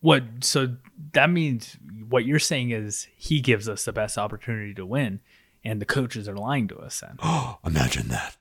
[0.00, 0.24] What?
[0.42, 0.76] So
[1.12, 1.76] that means
[2.08, 5.20] what you're saying is he gives us the best opportunity to win,
[5.64, 7.00] and the coaches are lying to us.
[7.00, 8.36] Then Oh, imagine that.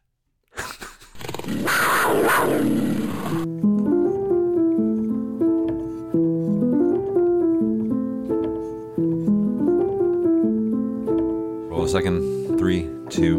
[11.70, 12.58] Roll a second.
[12.58, 13.38] Three, two.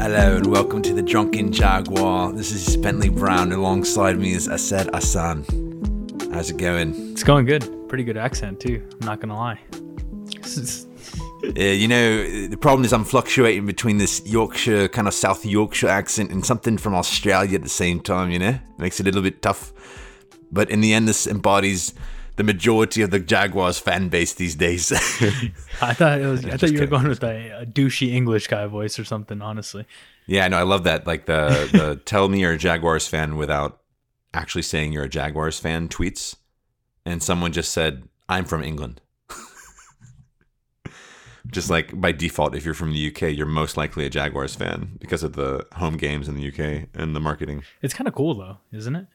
[0.00, 2.32] Hello and welcome to the Drunken Jaguar.
[2.32, 3.50] This is Bentley Brown.
[3.52, 5.44] Alongside me is Asad Hassan.
[6.34, 7.12] How's it going?
[7.12, 7.88] it's going good.
[7.88, 8.86] Pretty good accent too.
[9.00, 9.60] I'm not gonna lie.
[10.42, 10.86] This is-
[11.44, 15.88] Uh, you know, the problem is I'm fluctuating between this Yorkshire, kind of South Yorkshire
[15.88, 18.58] accent and something from Australia at the same time, you know?
[18.78, 19.70] Makes it a little bit tough.
[20.50, 21.92] But in the end, this embodies
[22.36, 24.90] the majority of the Jaguars fan base these days.
[25.82, 26.46] I thought it was.
[26.46, 26.88] I thought you were kidding.
[26.88, 29.42] going with a, a douchey English guy voice or something.
[29.42, 29.84] Honestly,
[30.26, 31.06] yeah, no, I love that.
[31.06, 33.80] Like the, the tell me you're a Jaguars fan without
[34.34, 36.36] actually saying you're a Jaguars fan tweets.
[37.06, 39.00] And someone just said, I'm from England.
[41.50, 44.96] just like by default, if you're from the UK, you're most likely a Jaguars fan
[44.98, 47.62] because of the home games in the UK and the marketing.
[47.82, 49.06] it's kind of cool though, isn't it?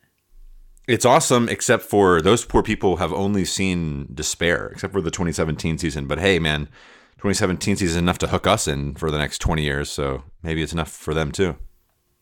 [0.88, 5.78] It's awesome, except for those poor people have only seen despair, except for the 2017
[5.78, 6.08] season.
[6.08, 6.66] But hey, man,
[7.17, 10.64] 2017 season is enough to hook us in for the next 20 years, so maybe
[10.64, 11.58] it's enough for them too.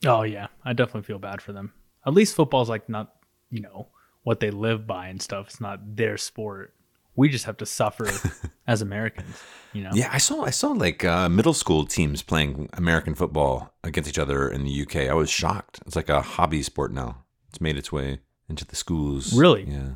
[0.04, 1.72] Oh yeah, I definitely feel bad for them.
[2.08, 3.14] At least football's like not,
[3.50, 3.88] you know,
[4.22, 5.46] what they live by and stuff.
[5.48, 6.74] It's not their sport.
[7.16, 8.08] We just have to suffer
[8.66, 9.42] as Americans,
[9.72, 9.90] you know.
[9.92, 14.18] Yeah, I saw I saw like uh, middle school teams playing American football against each
[14.18, 14.96] other in the UK.
[15.10, 15.80] I was shocked.
[15.86, 17.24] It's like a hobby sport now.
[17.48, 19.32] It's made its way into the schools.
[19.32, 19.64] Really?
[19.64, 19.92] Yeah.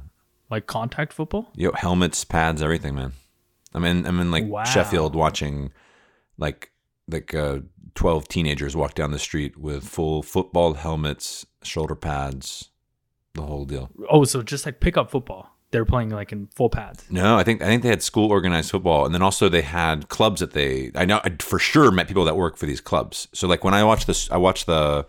[0.51, 1.51] Like contact football.
[1.55, 3.13] Yo, helmets, pads, everything, man.
[3.73, 4.65] I'm in I'm in like Wow.
[4.65, 5.73] Sheffield watching
[6.39, 6.73] like
[7.09, 7.61] like uh
[7.95, 12.71] 12 teenagers walk down the street with full football helmets, shoulder pads,
[13.35, 13.91] the whole deal.
[14.11, 15.49] Oh, so just like pickup football.
[15.71, 17.05] They're playing like in full pads.
[17.11, 20.09] No, I think I think they had school organized football, and then also they had
[20.11, 20.91] clubs that they.
[20.95, 23.27] I know I for sure met people that work for these clubs.
[23.33, 25.07] So like when I watched this, I watched the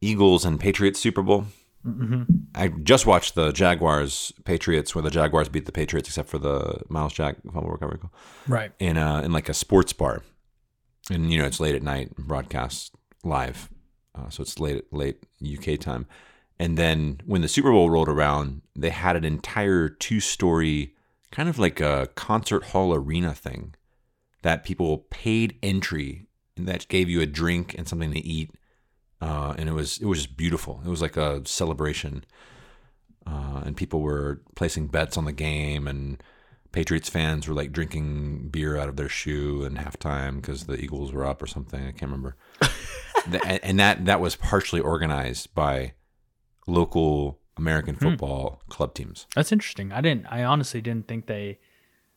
[0.00, 1.46] Eagles and Patriots Super Bowl.
[1.84, 2.22] hmm
[2.54, 6.82] I just watched the Jaguars Patriots, where the Jaguars beat the Patriots, except for the
[6.88, 8.10] Myles Jack fumble recovery goal
[8.48, 8.72] Right.
[8.80, 10.22] in a in like a sports bar,
[11.10, 12.94] and you know it's late at night, broadcast
[13.24, 13.68] live,
[14.14, 16.06] uh, so it's late late UK time.
[16.58, 20.94] And then when the Super Bowl rolled around, they had an entire two story,
[21.30, 23.74] kind of like a concert hall arena thing,
[24.42, 26.26] that people paid entry
[26.56, 28.50] and that gave you a drink and something to eat,
[29.20, 30.80] uh, and it was it was just beautiful.
[30.84, 32.24] It was like a celebration,
[33.26, 36.22] uh, and people were placing bets on the game and.
[36.72, 41.12] Patriots fans were like drinking beer out of their shoe in halftime because the Eagles
[41.12, 41.80] were up or something.
[41.80, 42.36] I can't remember.
[43.30, 45.94] Th- and that that was partially organized by
[46.66, 49.26] local American football club teams.
[49.34, 49.92] That's interesting.
[49.92, 50.26] I didn't.
[50.26, 51.58] I honestly didn't think they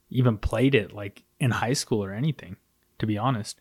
[0.10, 2.58] even played it like in high school or anything.
[3.00, 3.58] To be honest.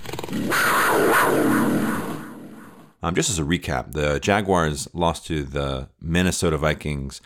[3.03, 7.21] Um, just as a recap, the Jaguars lost to the Minnesota Vikings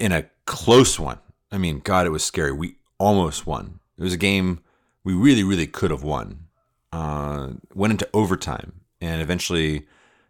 [0.00, 1.18] in a close one.
[1.52, 2.50] I mean, God, it was scary.
[2.50, 3.80] We almost won.
[3.98, 4.60] It was a game
[5.04, 6.46] we really, really could have won.
[6.92, 9.86] Uh, went into overtime, and eventually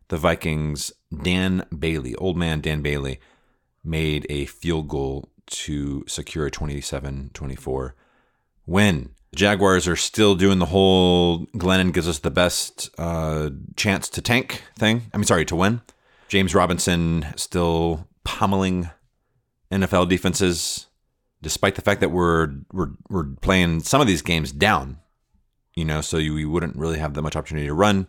[0.08, 3.20] the Vikings, Dan Bailey, old man Dan Bailey,
[3.84, 7.94] made a field goal to secure a 27 24
[8.66, 9.10] win.
[9.34, 14.62] Jaguars are still doing the whole Glennon gives us the best uh, chance to tank
[14.78, 15.02] thing.
[15.12, 15.82] I mean, sorry, to win.
[16.28, 18.90] James Robinson still pummeling
[19.70, 20.86] NFL defenses,
[21.42, 24.98] despite the fact that we're we're we're playing some of these games down.
[25.74, 28.08] You know, so you, we wouldn't really have that much opportunity to run.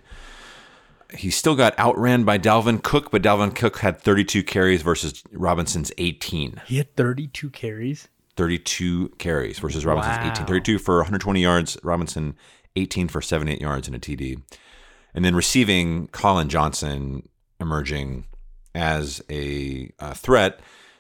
[1.14, 5.92] He still got outran by Dalvin Cook, but Dalvin Cook had 32 carries versus Robinson's
[5.98, 6.62] 18.
[6.66, 8.08] He had 32 carries.
[8.38, 10.32] 32 carries versus Robinson's Wow.
[10.32, 10.46] 18.
[10.46, 12.36] 32 for 120 yards, Robinson
[12.76, 14.42] 18 for 78 yards and a TD.
[15.14, 17.28] And then receiving Collin Johnson
[17.60, 18.26] emerging
[18.76, 20.60] as a, uh threat,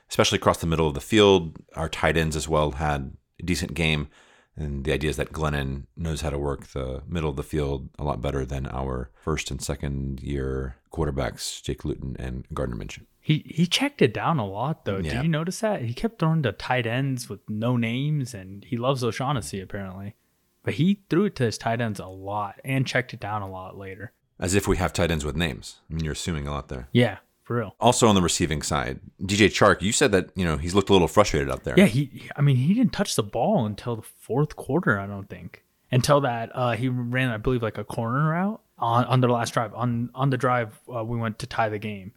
[0.09, 1.57] especially across the middle of the field.
[1.75, 4.09] Our tight ends as well had a decent game.
[4.55, 7.90] And the idea is that Glennon knows how to work the middle of the field
[7.99, 13.05] a lot better than our first and second year quarterbacks, Jake Luton and Gardner Minshew.
[13.20, 14.97] He he checked it down a lot though.
[14.97, 15.16] Yeah.
[15.16, 15.81] Did you notice that?
[15.81, 20.16] He kept throwing to tight ends with no names and he loves O'Shaughnessy apparently.
[20.64, 23.49] But he threw it to his tight ends a lot and checked it down a
[23.49, 24.11] lot later.
[24.40, 25.81] As if we have tight ends with names.
[25.90, 26.87] I mean, you're assuming a lot there.
[26.91, 27.17] Yeah,
[27.47, 27.76] for real.
[27.79, 30.94] Also on the receiving side, DJ Chark, you said that you know he's looked a
[30.94, 31.76] little frustrated out there.
[31.78, 35.29] Yeah, he I mean he didn't touch the ball until the fourth quarter, I don't
[35.29, 35.64] think.
[35.90, 39.53] Until that uh he ran I believe like a corner route on on the last
[39.53, 39.73] drive.
[39.73, 42.11] On on the drive uh, we went to tie the game.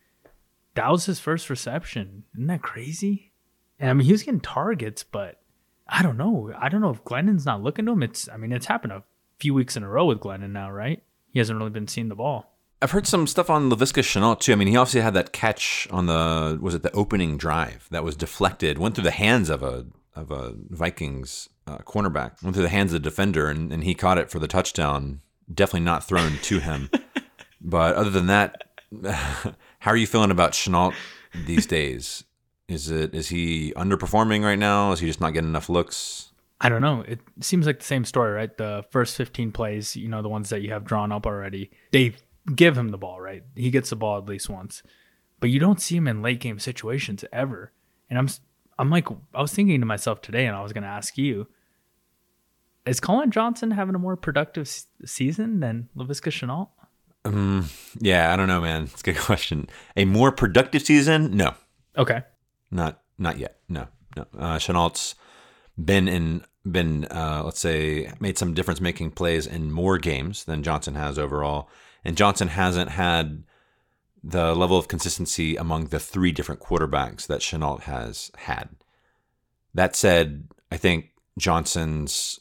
[0.75, 2.25] That was his first reception.
[2.35, 3.31] Isn't that crazy?
[3.79, 5.41] And I mean, he was getting targets, but
[5.89, 6.53] I don't know.
[6.59, 8.03] I don't know if Glennon's not looking to him.
[8.03, 9.03] It's, I mean, it's happened a
[9.39, 11.03] few weeks in a row with Glennon now, right?
[11.33, 12.50] He hasn't really been seeing the ball.
[12.83, 14.53] I've heard some stuff on Laviska Shenault too.
[14.53, 18.03] I mean, he obviously had that catch on the was it the opening drive that
[18.03, 22.65] was deflected, went through the hands of a of a Vikings uh, cornerback, went through
[22.65, 25.21] the hands of the defender, and, and he caught it for the touchdown.
[25.53, 26.91] Definitely not thrown to him.
[27.61, 28.65] but other than that,
[29.81, 30.95] how are you feeling about Shenault
[31.47, 32.25] these days?
[32.67, 34.93] Is it is he underperforming right now?
[34.93, 36.33] Is he just not getting enough looks?
[36.63, 37.03] I don't know.
[37.07, 38.55] It seems like the same story, right?
[38.57, 42.15] The first 15 plays, you know, the ones that you have drawn up already, they
[42.55, 43.43] give him the ball, right?
[43.55, 44.83] He gets the ball at least once.
[45.39, 47.73] But you don't see him in late game situations ever.
[48.09, 48.29] And I'm
[48.79, 51.47] I'm like I was thinking to myself today and I was going to ask you
[52.87, 54.69] is Collin Johnson having a more productive
[55.05, 56.69] season than Laviska Shenault?
[57.25, 57.69] Um,
[57.99, 58.85] yeah, I don't know, man.
[58.85, 59.69] It's a good question.
[59.97, 61.37] A more productive season?
[61.37, 61.55] No.
[61.97, 62.23] Okay.
[62.71, 63.59] Not not yet.
[63.69, 64.27] No, no.
[64.39, 65.15] Uh, Shenault's
[65.83, 70.63] been in been uh, let's say made some difference making plays in more games than
[70.63, 71.69] Johnson has overall,
[72.05, 73.45] and Johnson hasn't had
[74.23, 78.69] the level of consistency among the three different quarterbacks that Shenault has had.
[79.75, 82.41] That said, I think Johnson's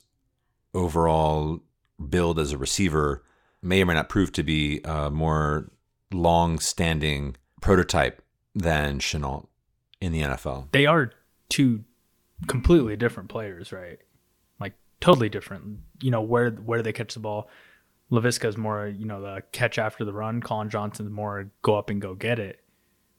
[0.74, 1.62] overall
[2.10, 3.24] build as a receiver
[3.62, 5.72] may or may not prove to be a more
[6.12, 8.22] long-standing prototype
[8.56, 9.48] than Shenault
[10.02, 10.72] in the NFL.
[10.72, 11.12] They are
[11.50, 11.84] two
[12.48, 14.00] completely different players, right?
[14.60, 15.80] Like totally different.
[16.02, 17.50] You know where where they catch the ball.
[18.12, 20.42] Laviska is more, you know, the catch after the run.
[20.42, 22.64] Collin Johnson's more go up and go get it.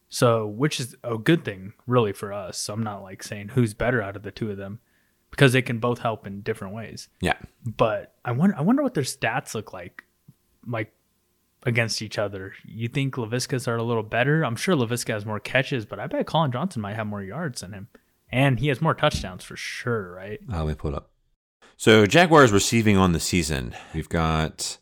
[0.08, 2.58] So, which is a good thing, really, for us.
[2.58, 4.80] So I'm not like saying who's better out of the two of them,
[5.30, 7.08] because they can both help in different ways.
[7.20, 7.38] Yeah.
[7.64, 10.02] But I wonder, I wonder what their stats look like,
[10.66, 10.92] like
[11.62, 12.54] against each other.
[12.64, 14.44] You think Laviska's are a little better?
[14.44, 17.60] I'm sure Laviska has more catches, but I bet Collin Johnson might have more yards
[17.60, 17.86] than him,
[18.32, 20.40] and he has more touchdowns for sure, right?
[20.52, 21.10] Uh, let me pull it up.
[21.80, 24.76] So Jaguars receiving on the season, we've got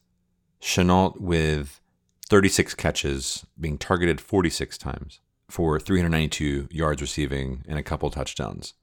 [0.60, 1.80] Shenault with
[2.28, 8.74] 36 catches, being targeted 46 times for 392 yards receiving and a couple touchdowns.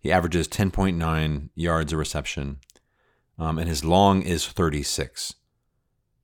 [0.00, 2.58] He averages 10.9 yards a reception,
[3.38, 5.34] um, and his long is 36.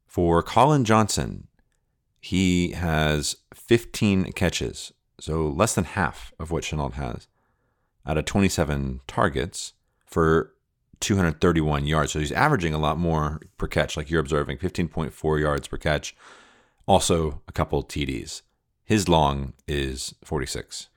[0.09, 1.47] For Collin Johnson,
[2.21, 7.29] he has 15 catches, so less than half of what Shenault has,
[8.05, 9.75] out of 27 targets
[10.05, 10.55] for
[11.01, 12.13] 231 yards.
[12.13, 16.15] So he's averaging a lot more per catch, like you're observing 15.4 yards per catch.
[16.87, 18.43] Also, a couple TDs.
[18.85, 20.89] His long is 46.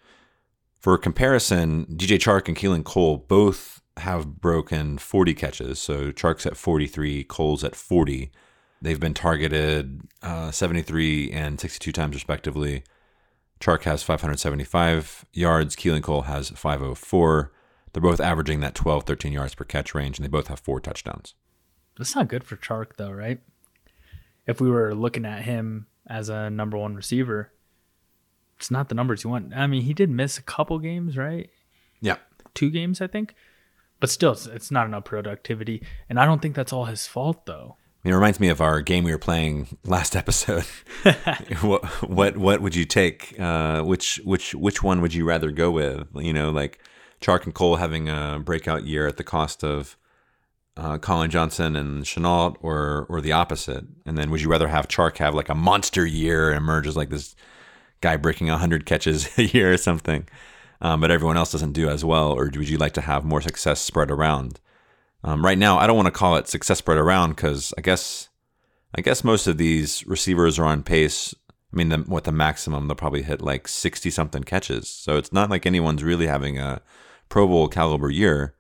[0.80, 5.80] For comparison, DJ Chark and Keelan Cole both have broken 40 catches.
[5.80, 8.32] So Chark's at 43, Cole's at 40.
[8.82, 12.84] They've been targeted uh, 73 and 62 times, respectively.
[13.60, 15.76] Chark has 575 yards.
[15.76, 17.52] Keelan Cole has 504.
[17.94, 20.80] They're both averaging that 12, 13 yards per catch range, and they both have four
[20.80, 21.36] touchdowns.
[21.98, 23.40] That's not good for Chark, though, right?
[24.48, 27.52] If we were looking at him as a number one receiver,
[28.58, 29.54] it's not the numbers you want.
[29.56, 31.50] I mean, he did miss a couple games, right?
[32.02, 32.18] Yeah.
[32.54, 33.36] Two games, I think.
[34.00, 35.84] But still, it's, it's not enough productivity.
[36.10, 37.78] And I don't think that's all his fault, though.
[38.04, 40.66] I mean, it reminds me of our game we were playing last episode.
[41.62, 43.40] what what what would you take?
[43.40, 46.08] Uh, which which which one would you rather go with?
[46.16, 46.84] You know, like
[47.24, 49.98] Chark and Cole having a breakout year at the cost of
[50.76, 53.86] uh, Collin Johnson and Shenault, or or the opposite?
[54.06, 56.98] And then would you rather have Chark have like a monster year and emerge as
[56.98, 57.36] like this
[58.02, 60.28] guy breaking hundred catches a year or something,
[60.82, 63.42] um, but everyone else doesn't do as well, or would you like to have more
[63.42, 64.60] success spread around?
[65.24, 68.28] Um, right now, I don't want to call it success spread around because I guess
[68.94, 71.34] I guess most of these receivers are on pace
[71.74, 74.88] I mean, the, what the maximum they'll probably hit like sixty something catches.
[74.88, 76.82] So it's not like anyone's really having a
[77.34, 78.54] Pro Bowl caliber year.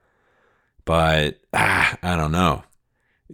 [0.84, 2.64] But ah, I don't know.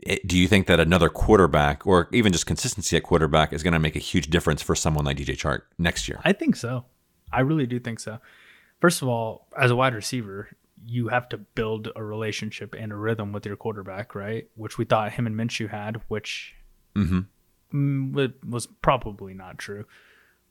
[0.01, 3.71] It, do you think that another quarterback, or even just consistency at quarterback, is going
[3.71, 6.19] to make a huge difference for someone like DJ Chark next year?
[6.25, 6.83] I think so.
[7.31, 8.19] I really do think so.
[8.81, 10.49] First of all, as a wide receiver,
[10.85, 14.49] you have to build a relationship and a rhythm with your quarterback, right?
[14.55, 16.53] Which we thought him and Minshew had, which
[16.97, 17.21] mm-hmm.
[17.73, 19.85] Mm, was probably not true.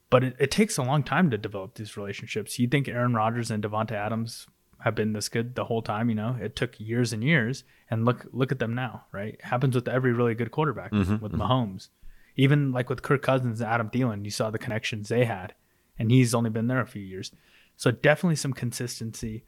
[0.08, 2.58] But it, it takes a long time to develop these relationships.
[2.58, 4.46] You think Aaron Rodgers and Davante Adams
[4.80, 6.08] have been this good the whole time.
[6.08, 9.04] You know, it took years and years, and look look at them now.
[9.12, 11.42] Right, it happens with every really good quarterback mm-hmm, with mm-hmm.
[11.42, 11.88] Mahomes,
[12.36, 14.24] even like with Kirk Cousins and Adam Thielen.
[14.24, 15.54] You saw the connections they had,
[15.98, 17.32] and he's only been there a few years.
[17.76, 19.44] So definitely some consistency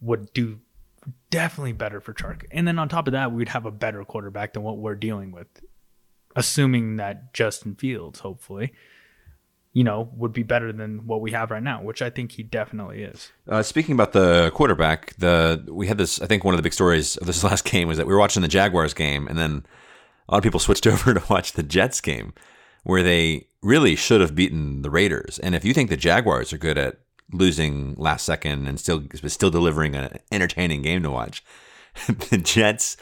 [0.00, 0.60] would do
[1.30, 2.44] definitely better for Chark.
[2.50, 5.32] And then on top of that, we'd have a better quarterback than what we're dealing
[5.32, 5.46] with,
[6.36, 8.72] assuming that Justin Fields, hopefully
[9.78, 12.42] you know, would be better than what we have right now, which I think he
[12.42, 13.30] definitely is.
[13.48, 16.20] Uh, speaking about the quarterback, the we had this.
[16.20, 18.18] I think one of the big stories of this last game was that we were
[18.18, 19.64] watching the Jaguars game, and then
[20.28, 22.32] a lot of people switched over to watch the Jets game,
[22.82, 25.38] where they really should have beaten the Raiders.
[25.38, 26.98] And if you think the Jaguars are good at
[27.32, 31.44] losing last second and still still delivering an entertaining game to watch,
[32.30, 32.96] the Jets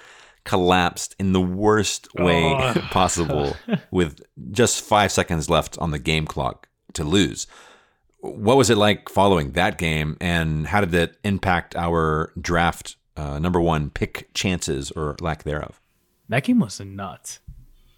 [0.47, 2.73] collapsed in the worst way Oh.
[2.91, 3.55] possible
[3.91, 4.21] with
[4.53, 7.47] just five seconds left on the game clock to lose.
[8.21, 13.39] What was it like following that game, and how did it impact our draft uh,
[13.39, 15.81] number one pick chances or lack thereof?
[16.29, 17.41] That game was nuts.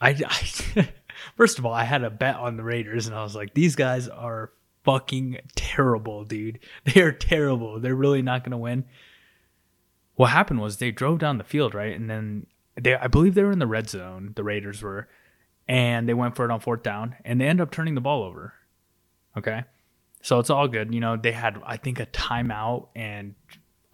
[0.00, 0.88] I, I
[1.36, 3.76] first of all, I had a bet on the Raiders, and I was like, these
[3.76, 4.50] guys are
[4.84, 6.58] fucking terrible, dude.
[6.84, 7.80] They are terrible.
[7.80, 8.84] They're really not going to win.
[10.18, 13.42] What happened was they drove down the field, right, and then they, I believe they
[13.42, 14.32] were in the red zone.
[14.34, 15.08] The Raiders were,
[15.66, 18.24] and they went for it on fourth down, and they end up turning the ball
[18.24, 18.54] over.
[19.36, 19.64] Okay,
[20.20, 20.92] so it's all good.
[20.92, 23.36] You know, they had I think a timeout and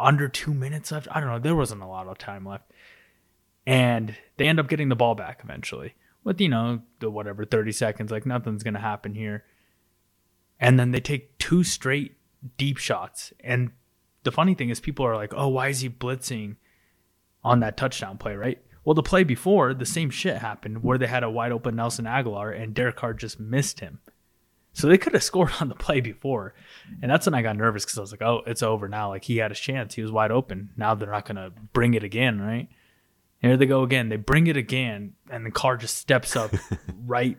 [0.00, 1.08] under two minutes left.
[1.10, 1.38] I don't know.
[1.38, 2.72] There wasn't a lot of time left
[3.66, 7.72] and they end up getting the ball back eventually with you know the whatever 30
[7.72, 9.44] seconds like nothing's going to happen here
[10.60, 12.16] and then they take two straight
[12.56, 13.70] deep shots and
[14.24, 16.56] the funny thing is people are like oh why is he blitzing
[17.42, 18.60] on that touchdown play right?
[18.84, 22.04] Well the play before the same shit happened where they had a wide open Nelson
[22.04, 24.00] Agholor and Derek Carr just missed him.
[24.72, 26.54] So they could have scored on the play before.
[27.00, 29.10] And that's when I got nervous because I was like oh it's over now.
[29.10, 29.94] Like he had his chance.
[29.94, 30.70] He was wide open.
[30.76, 32.68] Now they're not going to bring it again right?
[33.48, 34.08] Here they go again.
[34.08, 36.50] They bring it again, and the Carr just steps up
[37.06, 37.38] right,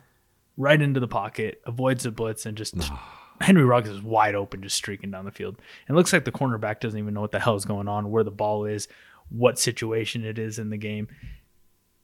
[0.56, 2.76] right into the pocket, avoids the blitz, and just
[3.42, 5.58] Henry Ruggs is wide open, just streaking down the field.
[5.90, 8.24] It looks like the cornerback doesn't even know what the hell is going on, where
[8.24, 8.88] the ball is,
[9.30, 11.08] what situation it is in the game.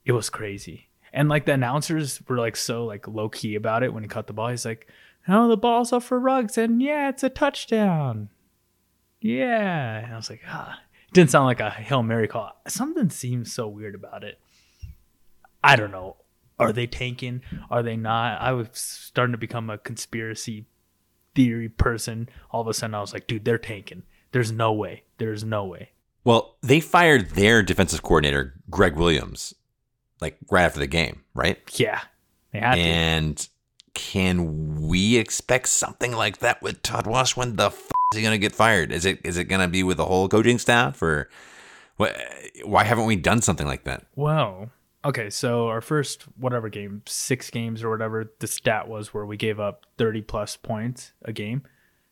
[0.04, 3.94] It was crazy, and like the announcers were like so like low key about it
[3.94, 4.48] when he caught the ball.
[4.48, 4.88] He's like,
[5.28, 8.28] "Oh, the ball's up for Ruggs, and yeah, it's a touchdown."
[9.22, 10.80] Yeah, and I was like, ah.
[11.06, 12.52] It didn't sound like a Hail Mary call.
[12.66, 14.40] Something seems so weird about it.
[15.62, 16.16] I don't know.
[16.58, 17.42] Are they tanking?
[17.70, 18.40] Are they not?
[18.40, 20.66] I was starting to become a conspiracy
[21.34, 22.28] theory person.
[22.50, 24.02] All of a sudden, I was like, dude, they're tanking.
[24.32, 25.04] There's no way.
[25.18, 25.90] There's no way.
[26.24, 29.54] Well, they fired their defensive coordinator, Gregg Williams,
[30.20, 31.58] like right after the game, right?
[31.78, 32.00] Yeah,
[32.52, 32.80] they had to.
[32.80, 33.48] And
[33.94, 37.36] can we expect something like that with Todd Wash?
[37.36, 38.92] When the f- is he going to get fired?
[38.92, 41.28] Is it is it going to be with the whole coaching staff, or
[41.96, 42.16] what?
[42.64, 44.06] Why haven't we done something like that?
[44.14, 44.70] Well,
[45.04, 49.36] okay, so our first whatever game, six games or whatever the stat was where we
[49.36, 51.62] gave up 30 plus points a game.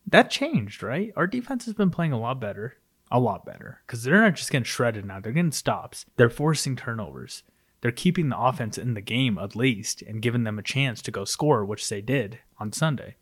[0.07, 1.13] That changed, right?
[1.15, 2.77] Our defense has been playing a lot better.
[3.11, 3.81] A lot better.
[3.85, 5.19] Because they're not just getting shredded now.
[5.19, 6.05] They're getting stops.
[6.15, 7.43] They're forcing turnovers.
[7.81, 11.11] They're keeping the offense in the game at least and giving them a chance to
[11.11, 13.15] go score, which they did on Sunday.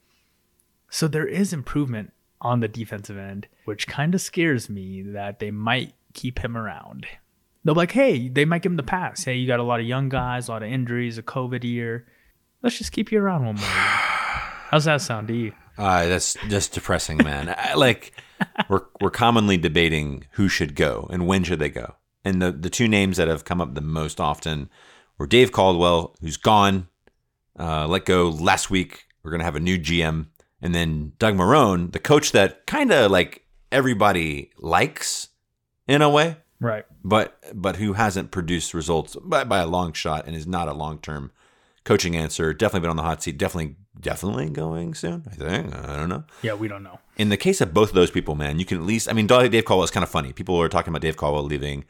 [0.89, 5.51] So there is improvement on the defensive end, which kind of scares me that they
[5.51, 7.07] might keep him around.
[7.63, 9.23] They'll be like, hey, they might give him the pass.
[9.23, 12.07] Hey, you got a lot of young guys, a lot of injuries, a COVID year.
[12.61, 13.73] Let's just keep you around one more year.
[14.71, 15.53] How's that sound to you?
[15.77, 17.55] Uh, that's just depressing, man.
[17.57, 18.13] I, like
[18.69, 21.95] we're we're commonly debating who should go and when should they go.
[22.25, 24.69] And the the two names that have come up the most often
[25.17, 26.89] were Dave Caldwell, who's gone,
[27.57, 29.05] uh, let go last week.
[29.23, 30.27] We're gonna have a new GM,
[30.61, 35.29] and then Doug Marrone, the coach that kind of like everybody likes
[35.87, 36.85] in a way, Right.
[37.03, 40.73] but but who hasn't produced results by, by a long shot and is not a
[40.73, 41.31] long term
[41.85, 42.53] coaching answer.
[42.53, 43.37] Definitely been on the hot seat.
[43.37, 45.23] Definitely definitely going soon.
[45.27, 46.99] I think I don't know Yeah, we don't know.
[47.17, 49.09] in the case of both of those people, man, you can at least.
[49.09, 50.33] I mean, Dave Caldwell is kind of funny.
[50.33, 51.85] People are talking about Dave Caldwell leaving,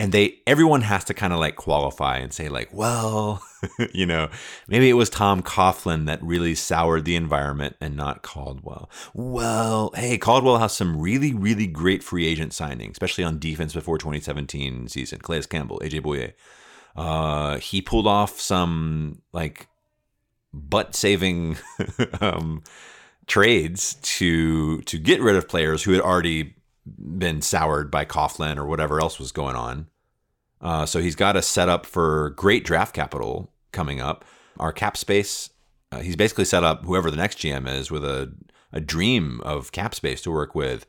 [0.00, 3.42] and they everyone has to kind of like qualify and say like, well,
[3.92, 4.28] you know,
[4.68, 8.88] maybe it was Tom Coughlin that really soured the environment and not Caldwell.
[9.12, 13.98] Well, hey, Caldwell has some really really great free agent signings, especially on defense before
[13.98, 15.18] 2017 season.
[15.20, 16.32] Calais Campbell, AJ Bouye.
[16.96, 19.68] Uh, he pulled off some like
[20.52, 21.56] butt saving
[22.20, 22.62] um,
[23.26, 26.54] trades to to get rid of players who had already
[26.96, 29.88] been soured by Coughlin or whatever else was going on.
[30.60, 34.24] Uh, so he's got a setup for great draft capital coming up.
[34.58, 35.50] Our cap space,
[35.92, 38.32] uh, he's basically set up whoever the next GM is with a
[38.72, 40.86] a dream of cap space to work with.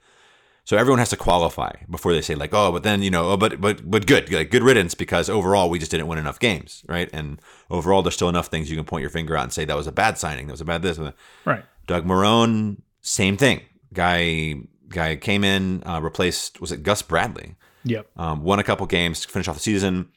[0.65, 3.37] So everyone has to qualify before they say like, oh, but then you know, oh,
[3.37, 6.83] but but but good, like good riddance because overall we just didn't win enough games,
[6.87, 7.09] right?
[7.11, 7.41] And
[7.71, 9.87] overall there's still enough things you can point your finger out and say that was
[9.87, 10.99] a bad signing, that was a bad this.
[11.45, 11.63] Right.
[11.87, 13.61] Doug Marrone, same thing.
[13.93, 14.55] Guy
[14.89, 17.55] guy came in, uh, replaced was it Gus Bradley?
[17.85, 18.09] Yep.
[18.17, 20.09] Um, won a couple games, finished off the season.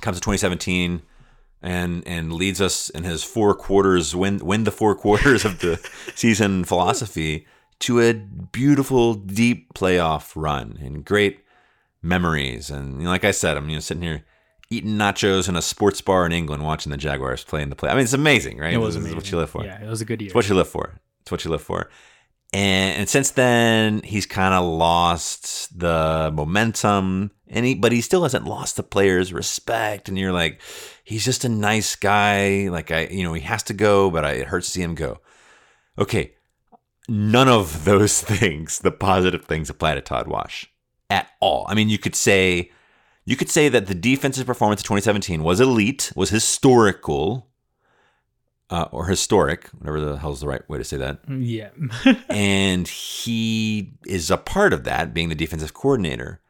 [0.00, 1.02] Comes to 2017,
[1.62, 5.78] and and leads us in his four quarters win win the four quarters of the
[6.14, 7.46] season philosophy
[7.80, 11.40] to a beautiful deep playoff run and great
[12.00, 12.70] memories.
[12.70, 14.24] And you know, like I said, I'm you know sitting here
[14.70, 17.90] eating nachos in a sports bar in England watching the Jaguars play in the play.
[17.90, 18.72] I mean, it's amazing, right?
[18.72, 19.16] It was This is amazing.
[19.16, 19.64] what you live for.
[19.64, 20.28] Yeah, it was a good year.
[20.28, 20.98] It's what you live for.
[21.20, 21.90] It's what you live for.
[22.52, 28.24] And, and since then, he's kind of lost the momentum, and he, but he still
[28.24, 30.08] hasn't lost the players' respect.
[30.08, 30.60] And you're like,
[31.02, 32.68] he's just a nice guy.
[32.68, 34.94] Like I, you know, he has to go, but I, it hurts to see him
[34.94, 35.20] go.
[35.98, 36.34] Okay,
[37.08, 40.70] none of those things, the positive things, apply to Todd Wash
[41.08, 41.66] at all.
[41.68, 42.70] I mean, you could say,
[43.24, 47.48] you could say that the defensive performance of 2017 was elite, was historical,
[48.72, 51.18] uh, or historic, whatever the hell's the right way to say that.
[51.28, 51.68] yeah.
[52.30, 56.40] and he is a part of that, being the defensive coordinator.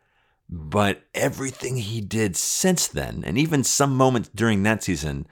[0.48, 5.26] But everything he did since then, and even some moments during that season,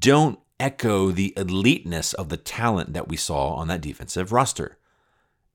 [0.00, 4.78] don't echo the eliteness of the talent that we saw on that defensive roster.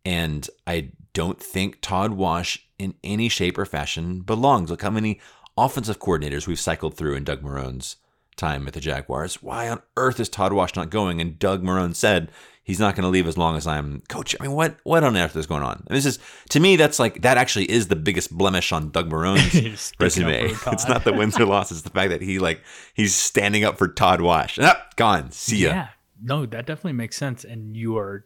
[0.05, 4.69] And I don't think Todd Wash, in any shape or fashion, belongs.
[4.69, 5.19] Look how many
[5.57, 7.97] offensive coordinators we've cycled through in Doug Marrone's
[8.41, 9.41] time at the Jaguars.
[9.41, 11.21] Why on earth is Todd Wash not going?
[11.21, 12.29] And Doug Marrone said
[12.63, 14.36] he's not going to leave as long as I'm coach.
[14.39, 15.83] I mean, what what on earth is going on?
[15.88, 16.19] And this is
[16.50, 20.24] to me, that's like that actually is the biggest blemish on Doug Marrone's He's sticking
[20.24, 20.55] up resume.
[20.74, 22.62] It's not the wins or losses; it's the fact that he like
[22.93, 24.57] he's standing up for Todd Wash.
[24.57, 25.31] And, ah, gone.
[25.31, 25.69] See ya.
[25.69, 25.88] Yeah.
[26.21, 27.43] No, that definitely makes sense.
[27.43, 28.25] And you are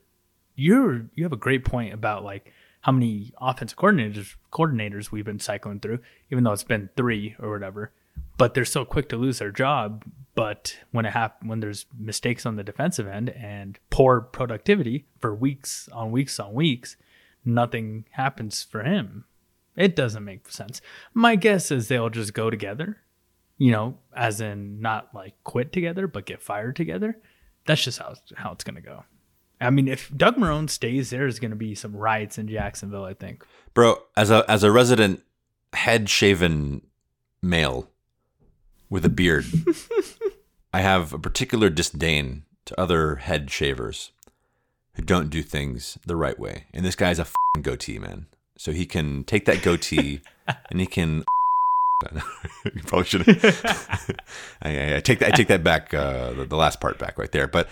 [0.55, 5.39] you're you have a great point about like how many offensive coordinators coordinators we've been
[5.39, 5.99] cycling through,
[6.31, 7.91] even though it's been three or whatever.
[8.37, 10.03] But they're so quick to lose their job.
[10.35, 15.33] But when it hap- when there's mistakes on the defensive end and poor productivity for
[15.33, 16.97] weeks on weeks on weeks,
[17.45, 19.25] nothing happens for him.
[19.77, 20.81] It doesn't make sense.
[21.13, 22.97] My guess is they'll just go together,
[23.57, 27.17] you know, as in not like quit together, but get fired together.
[27.65, 29.05] That's just how how it's gonna go.
[29.61, 33.05] I mean, if Doug Marrone stays, there's gonna be some riots in Jacksonville.
[33.05, 33.45] I think.
[33.73, 35.23] Bro, as a as a resident
[35.73, 36.81] head shaven
[37.41, 37.89] male
[38.89, 39.45] with a beard,
[40.73, 44.11] I have a particular disdain to other head shavers
[44.95, 46.65] who don't do things the right way.
[46.73, 47.27] And this guy's a
[47.61, 50.21] goatee man, so he can take that goatee
[50.69, 51.23] and he can.
[52.65, 53.27] you probably should.
[54.61, 55.33] I, I, I take that.
[55.33, 55.93] I take that back.
[55.93, 57.69] Uh, the, the last part back right there, but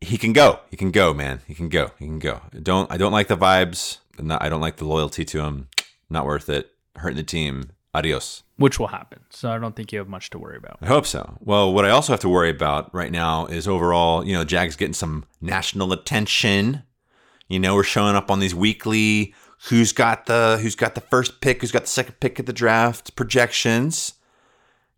[0.00, 0.60] he can go.
[0.70, 1.40] He can go, man.
[1.46, 1.92] He can go.
[1.98, 2.42] He can go.
[2.62, 2.90] Don't.
[2.92, 3.98] I don't like the vibes.
[4.18, 5.68] Not, I don't like the loyalty to him.
[6.10, 6.70] Not worth it.
[6.96, 7.70] Hurting the team.
[7.94, 8.42] Adios.
[8.56, 9.20] Which will happen.
[9.30, 10.78] So I don't think you have much to worry about.
[10.80, 11.36] I hope so.
[11.40, 14.76] Well, what I also have to worry about right now is overall, you know, Jags
[14.76, 16.84] getting some national attention.
[17.48, 19.34] You know, we're showing up on these weekly
[19.68, 22.52] who's got the who's got the first pick, who's got the second pick at the
[22.52, 24.14] draft projections.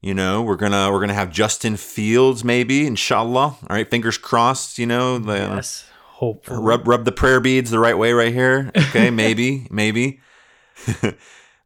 [0.01, 3.41] You know, we're gonna we're gonna have Justin Fields maybe, inshallah.
[3.61, 4.79] All right, fingers crossed.
[4.79, 6.61] You know, the, Yes, hopefully.
[6.63, 8.71] rub rub the prayer beads the right way right here.
[8.77, 10.21] Okay, maybe, maybe.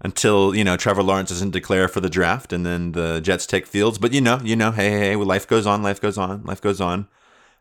[0.00, 3.66] Until you know Trevor Lawrence doesn't declare for the draft, and then the Jets take
[3.66, 3.98] Fields.
[3.98, 6.60] But you know, you know, hey, hey, hey, life goes on, life goes on, life
[6.60, 7.08] goes on.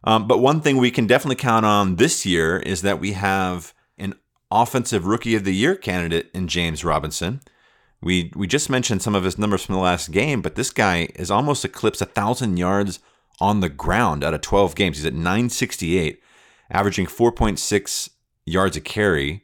[0.03, 3.73] Um, but one thing we can definitely count on this year is that we have
[3.97, 4.13] an
[4.51, 7.41] offensive rookie of the year candidate in James Robinson.
[8.01, 11.09] We we just mentioned some of his numbers from the last game, but this guy
[11.17, 12.99] has almost eclipsed a thousand yards
[13.39, 14.97] on the ground out of 12 games.
[14.97, 16.21] He's at 968,
[16.71, 18.09] averaging 4.6
[18.45, 19.43] yards a carry.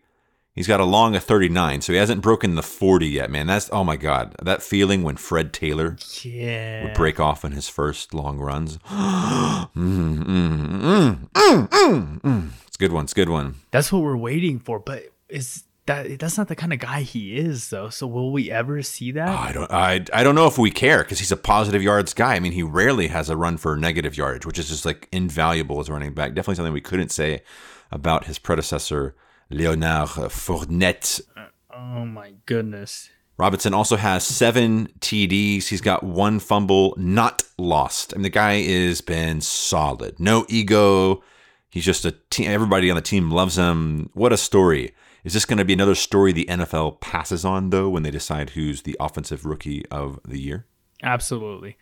[0.55, 3.47] He's got a long of 39, so he hasn't broken the 40 yet, man.
[3.47, 6.83] That's oh my god, that feeling when Fred Taylor yeah.
[6.83, 8.77] would break off in his first long runs.
[8.77, 12.49] mm, mm, mm.
[12.67, 13.05] It's a good one.
[13.05, 13.55] It's a good one.
[13.71, 14.79] That's what we're waiting for.
[14.79, 17.89] But is that that's not the kind of guy he is though.
[17.89, 19.29] So will we ever see that?
[19.29, 19.71] I don't.
[19.71, 22.35] I, I don't know if we care because he's a positive yards guy.
[22.35, 25.79] I mean, he rarely has a run for negative yardage, which is just like invaluable
[25.79, 26.33] as a running back.
[26.33, 27.43] Definitely something we couldn't say
[27.91, 29.15] about his predecessor,
[29.49, 31.21] Leonard Fournette.
[31.36, 33.10] Uh, oh my goodness.
[33.38, 35.67] Robinson also has seven TDs.
[35.67, 38.13] He's got one fumble not lost.
[38.13, 40.19] I mean, the guy has been solid.
[40.19, 41.23] No ego.
[41.69, 42.49] He's just a team.
[42.51, 44.10] Everybody on the team loves him.
[44.13, 44.93] What a story.
[45.23, 48.51] Is this going to be another story the NFL passes on, though, when they decide
[48.51, 50.67] who's the offensive rookie of the year?
[51.01, 51.77] Absolutely.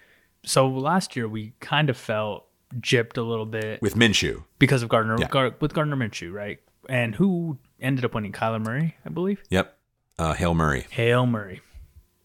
[0.46, 2.46] So last year we kind of felt
[2.80, 4.46] gypped a little bit With Minshew.
[4.58, 5.28] because of Gardner Yeah.
[5.28, 6.60] Gar- with Gardner Minshew, right?
[6.90, 8.32] And who ended up winning?
[8.32, 9.42] Kyler Murray, I believe.
[9.50, 9.78] Yep.
[10.18, 10.88] Uh, Hail Murray.
[10.90, 11.62] Hail Murray.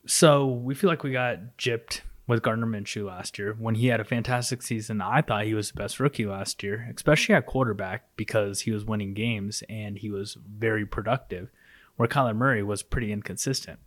[0.06, 4.00] So we feel like we got gypped with Gardner Minshew last year when he had
[4.00, 5.00] a fantastic season.
[5.00, 8.84] I thought he was the best rookie last year, especially at quarterback because he was
[8.84, 11.50] winning games and he was very productive,
[11.96, 13.78] where Kyler Murray was pretty inconsistent.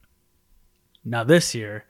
[1.03, 1.85] Now this year,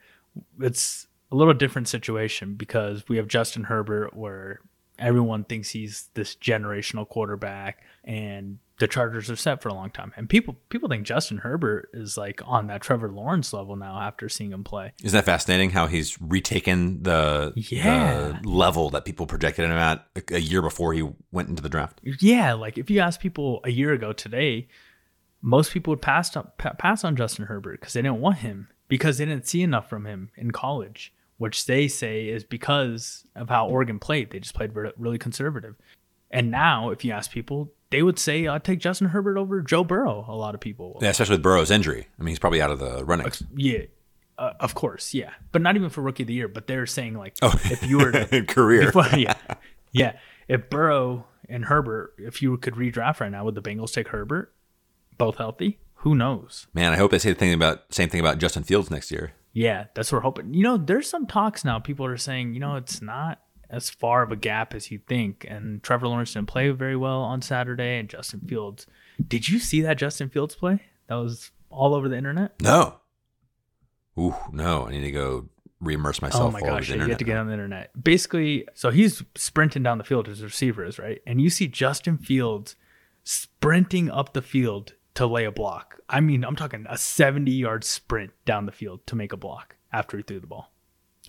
[0.60, 4.60] it's a little different situation because we have Justin Herbert where
[4.98, 10.12] everyone thinks he's this generational quarterback and the Chargers are set for a long time.
[10.16, 14.28] And people people think Justin Herbert is like on that Trevor Lawrence level now after
[14.28, 14.92] seeing him play.
[15.04, 18.38] Isn't that fascinating how he's retaken the, Yeah.
[18.42, 21.68] the level that people projected him at a, a year before he went into the
[21.68, 22.00] draft?
[22.02, 24.66] Yeah, like if you ask people a year ago today,
[25.42, 29.18] most people would pass on, pass on Justin Herbert because they didn't want him because
[29.18, 33.68] they didn't see enough from him in college, which they say is because of how
[33.68, 34.30] Oregon played.
[34.30, 35.76] They just played really conservative.
[36.30, 39.84] And now, if you ask people, they would say I'd take Justin Herbert over Joe
[39.84, 40.24] Burrow.
[40.28, 40.94] A lot of people.
[40.94, 41.02] will.
[41.02, 42.08] Yeah, especially with Burrow's injury.
[42.18, 43.26] I mean, he's probably out of the running.
[43.56, 43.80] Yeah,
[44.38, 46.48] uh, of course, yeah, but not even for rookie of the year.
[46.48, 47.52] But they're saying like, Oh.
[47.64, 48.86] if you were to Career.
[48.86, 49.34] before- yeah,
[49.92, 50.16] yeah,
[50.48, 54.52] if Burrow and Herbert, if you could redraft right now, would the Bengals take Herbert,
[55.18, 55.78] both healthy?
[55.96, 56.66] Who knows?
[56.72, 59.32] Man, I hope they say the thing about same thing about Justin Fields next year.
[59.52, 60.54] Yeah, that's what we're hoping.
[60.54, 61.78] You know, there's some talks now.
[61.80, 65.46] People are saying, you know, it's not as far of a gap as you think.
[65.48, 68.86] And Trevor Lawrence didn't play very well on Saturday, and Justin Fields.
[69.26, 70.80] Did you see that Justin Fields play?
[71.06, 72.60] That was all over the internet.
[72.60, 72.96] No.
[74.18, 74.86] Ooh, no.
[74.86, 75.48] I need to go
[75.80, 76.42] re-immerse oh myself.
[76.42, 77.90] Oh my gosh, yeah, you have to get on the internet.
[78.02, 81.20] Basically, so he's sprinting down the field as receivers, right?
[81.26, 82.76] And you see Justin Fields
[83.24, 86.00] sprinting up the field to lay a block.
[86.08, 89.76] I mean, I'm talking a 70 yard sprint down the field to make a block
[89.92, 90.72] after he threw the ball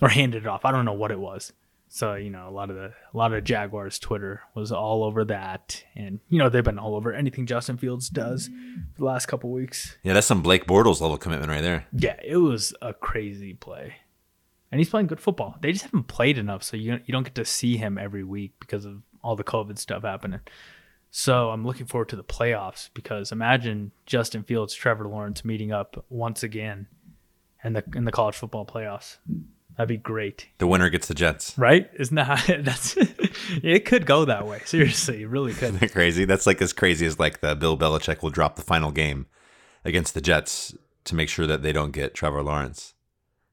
[0.00, 0.64] or handed it off.
[0.64, 1.52] I don't know what it was.
[1.94, 5.26] So you know, a lot of the a lot of Jaguars Twitter was all over
[5.26, 9.26] that, and you know they've been all over anything Justin Fields does for the last
[9.26, 9.98] couple weeks.
[10.02, 11.86] Yeah, that's some Blake Bortles level commitment right there.
[11.92, 13.96] Yeah, it was a crazy play.
[14.70, 15.58] And he's playing good football.
[15.60, 18.52] They just haven't played enough, so you you don't get to see him every week
[18.58, 20.40] because of all the COVID stuff happening.
[21.10, 26.06] So I'm looking forward to the playoffs because imagine Justin Fields, Trevor Lawrence meeting up
[26.08, 26.86] once again
[27.62, 29.18] in the in the college football playoffs.
[29.76, 31.56] That'd be great, The winner gets the Jets.
[31.56, 31.88] right?
[31.98, 33.84] Isn't that that's it?
[33.86, 34.60] Could go that way.
[34.64, 35.70] Seriously, it really could.
[35.74, 36.24] Isn't that crazy?
[36.26, 39.26] That's like as crazy as like the Bill Belichick will drop the final game
[39.84, 42.94] against the Jets to make sure that they don't get Trevor Lawrence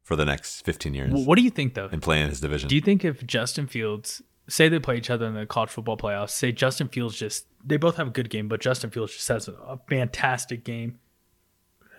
[0.03, 1.87] for the next 15 years What do you think though?
[1.91, 2.67] and play in his division.
[2.67, 5.97] Do you think if Justin Fields, say they play each other in the college football
[5.97, 9.27] playoffs, say Justin Fields just, they both have a good game, but Justin Fields just
[9.29, 10.99] has a, a fantastic game.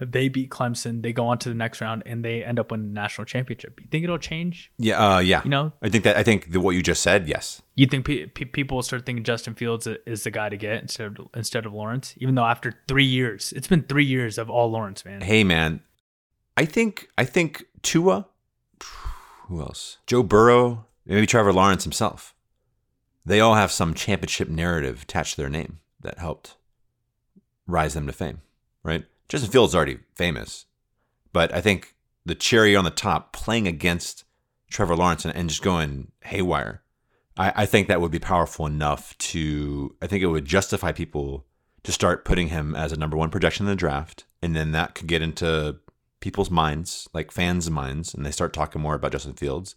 [0.01, 2.89] They beat Clemson, they go on to the next round, and they end up winning
[2.89, 3.81] the national championship.
[3.81, 4.73] You think it'll change?
[4.79, 5.43] yeah, uh, yeah.
[5.45, 7.63] You know, I think that I think that what you just said, yes.
[7.77, 10.83] you think pe- pe- people will start thinking Justin Fields is the guy to get
[10.83, 14.51] instead of instead of Lawrence, even though after three years, it's been three years of
[14.51, 15.21] all Lawrence, man.
[15.21, 15.81] Hey man,
[16.57, 18.27] I think I think Tua,
[19.49, 19.99] who else?
[20.07, 22.35] Joe Burrow, maybe Trevor Lawrence himself.
[23.25, 26.57] They all have some championship narrative attached to their name that helped
[27.67, 28.41] rise them to fame,
[28.83, 29.05] right?
[29.31, 30.67] Justin Fields is already famous,
[31.33, 31.95] but I think
[32.27, 34.25] the cherry on the top, playing against
[34.71, 36.83] Trevor Lawrence and, and just going haywire,
[37.37, 39.95] I, I think that would be powerful enough to.
[40.03, 41.47] I think it would justify people
[41.85, 44.97] to start putting him as a number one projection in the draft, and then that
[44.97, 45.77] could get into
[46.19, 49.77] people's minds, like fans' minds, and they start talking more about Justin Fields.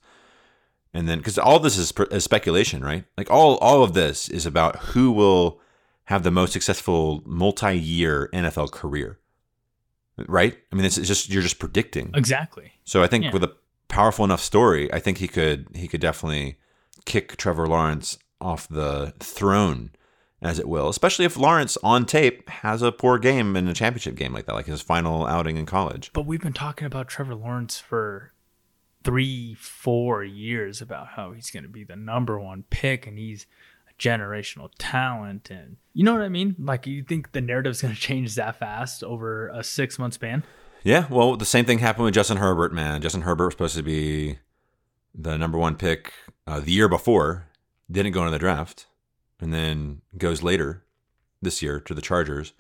[0.96, 3.06] And then, because all this is, is speculation, right?
[3.18, 5.62] Like all all of this is about who will
[6.06, 9.20] have the most successful multi-year NFL career,
[10.28, 10.58] right?
[10.71, 12.12] I mean, it's, it's just you're just predicting.
[12.13, 12.73] Exactly.
[12.84, 13.32] So I think Yeah.
[13.34, 13.56] with a
[13.88, 16.58] powerful enough story, I think he could he could definitely
[17.06, 19.91] kick Trevor Lawrence off the throne,
[20.41, 20.89] as it will.
[20.89, 24.54] Especially if Lawrence on tape has a poor game in a championship game like that,
[24.54, 26.12] like his final outing in college.
[26.13, 28.32] But we've been talking about Trevor Lawrence for
[29.04, 33.45] three, four years about how he's going to be the number one pick and he's
[33.99, 35.49] generational talent.
[35.49, 36.56] And you know what I mean?
[36.60, 40.43] Like, you think the narrative's going to change that fast over a six month span?
[40.84, 43.01] Yeah, well, the same thing happened with Justin Herbert, man.
[43.01, 44.39] Justin Herbert was supposed to be
[45.15, 46.13] the number one pick
[46.45, 47.47] uh, the year before,
[47.89, 48.88] didn't go into the draft,
[49.39, 50.84] and then goes later
[51.41, 52.53] this year to the Chargers.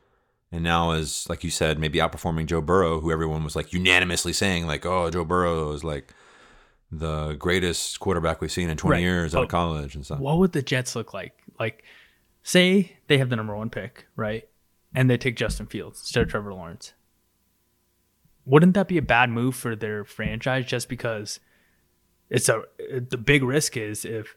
[0.51, 4.33] And now is, like you said, maybe outperforming Joe Burrow, who everyone was like unanimously
[4.33, 6.13] saying, like, oh, Joe Burrow is like
[6.99, 9.01] the greatest quarterback we've seen in 20 Right.
[9.01, 10.19] years out of college and stuff.
[10.19, 11.33] What would the Jets look like?
[11.59, 11.83] Like,
[12.43, 14.47] say they have the number one pick, right?
[14.95, 16.93] And they take Justin Fields instead of Trevor Lawrence.
[18.45, 21.39] Wouldn't that be a bad move for their franchise just because
[22.29, 24.35] it's a the big risk is if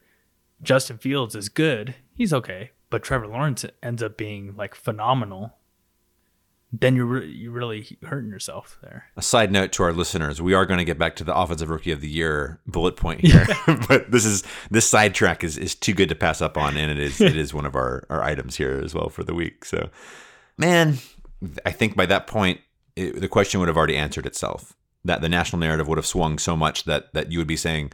[0.61, 5.57] Justin Fields is good, he's okay, but Trevor Lawrence ends up being like phenomenal,
[6.71, 9.05] then you're re- you're really hurting yourself there.
[9.15, 11.69] A side note to our listeners: we are going to get back to the offensive
[11.69, 13.47] rookie of the year bullet point here,
[13.87, 16.99] but this is this sidetrack is is too good to pass up on, and it
[16.99, 19.63] is it is one of our our items here as well for the week.
[19.65, 19.89] So,
[20.57, 20.97] man,
[21.65, 22.59] I think by that point
[22.95, 24.73] it, the question would have already answered itself.
[25.05, 27.93] that the national narrative would have swung so much that that you would be saying,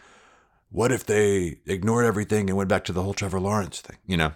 [0.71, 4.17] "What if they ignored everything and went back to the whole Trevor Lawrence thing?" You
[4.17, 4.33] know.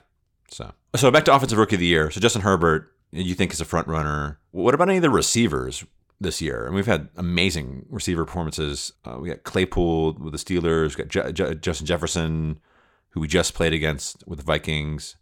[0.52, 2.12] So so back to offensive rookie of the year.
[2.12, 4.40] So Justin Herbert, you think is a front runner.
[4.52, 5.86] What about any of the receivers
[6.20, 6.66] this year?
[6.66, 8.92] And we've had amazing receiver performances.
[9.06, 10.98] Uh, we got Claypool with the Steelers.
[10.98, 12.60] We got Je- Je- Justin Jefferson,
[13.10, 15.16] who we just played against with the Vikings.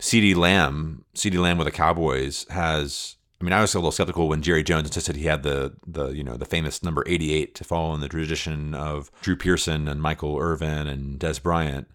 [0.00, 3.16] CeeDee Lamb, CeeDee Lamb with the Cowboys has.
[3.40, 6.08] I mean, I was a little skeptical when Jerry Jones insisted he had the the
[6.08, 9.88] you know the famous number eighty eight to follow in the tradition of Drew Pearson
[9.88, 11.86] and Michael Irvin and Dez Bryant.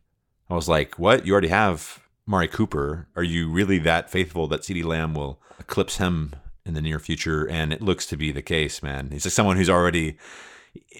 [0.49, 1.25] I was like, what?
[1.25, 2.00] You already have
[2.31, 3.07] Amari Cooper.
[3.17, 6.33] Are you really that faithful that CeeDee Lamb will eclipse him
[6.65, 7.45] in the near future?
[7.45, 9.09] And it looks to be the case, man.
[9.11, 10.17] He's like someone who's already,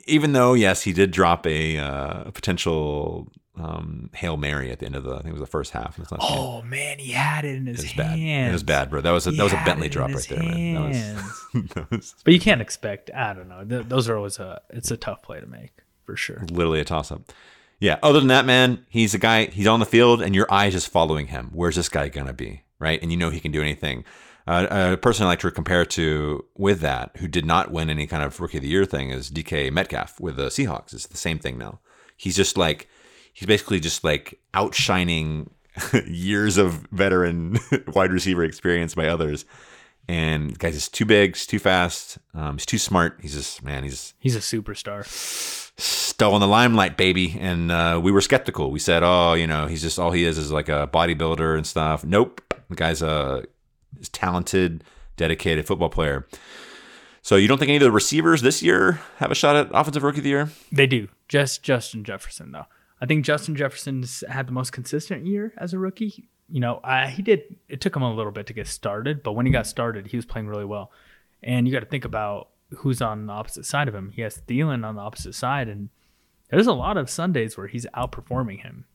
[0.07, 4.85] even though yes, he did drop a, uh, a potential um, hail mary at the
[4.85, 5.11] end of the.
[5.11, 5.97] I think it was the first half.
[5.97, 6.19] Last game.
[6.21, 8.09] Oh man, he had it in his It was hands.
[8.19, 8.49] bad.
[8.49, 8.99] It was bad, bro.
[8.99, 10.73] That was a, He that was a Bentley drop right there, man.
[10.73, 13.09] That was, that was But you can't expect.
[13.15, 13.63] I don't know.
[13.63, 14.61] Th- those are always a.
[14.71, 15.71] It's a tough play to make
[16.03, 16.43] for sure.
[16.51, 17.31] literally a toss up.
[17.81, 17.97] Yeah.
[18.03, 19.45] Other than that, man, he's a guy.
[19.45, 21.49] He's on the field, and your eye is just following him.
[21.51, 22.61] Where's this guy gonna be?
[22.79, 24.05] Right, and you know he can do anything.
[24.47, 28.07] Uh, a person I like to compare to with that, who did not win any
[28.07, 30.93] kind of rookie of the year thing, is DK Metcalf with the Seahawks.
[30.93, 31.79] It's the same thing now.
[32.17, 32.87] He's just like
[33.33, 35.49] he's basically just like outshining
[36.05, 37.59] years of veteran
[37.93, 39.45] wide receiver experience by others.
[40.07, 43.19] And guy's just too big, he's too fast, um, he's too smart.
[43.21, 45.05] He's just man, he's He's a superstar.
[45.81, 47.37] Still in the limelight, baby.
[47.39, 48.71] And uh, we were skeptical.
[48.71, 51.65] We said, oh, you know, he's just all he is is like a bodybuilder and
[51.65, 52.03] stuff.
[52.03, 53.45] Nope, the guy's a
[54.11, 54.83] talented,
[55.17, 56.27] dedicated football player.
[57.21, 60.03] So you don't think any of the receivers this year have a shot at offensive
[60.03, 60.49] rookie of the year?
[60.71, 61.07] They do.
[61.27, 62.65] Just Justin Jefferson though.
[62.99, 66.29] I think Justin Jefferson's had the most consistent year as a rookie.
[66.49, 67.55] You know, uh, he did.
[67.69, 70.17] It took him a little bit to get started, but when he got started, he
[70.17, 70.91] was playing really well.
[71.41, 74.11] And you got to think about who's on the opposite side of him.
[74.11, 75.89] He has Thielen on the opposite side, and
[76.49, 78.85] there's a lot of Sundays where he's outperforming him.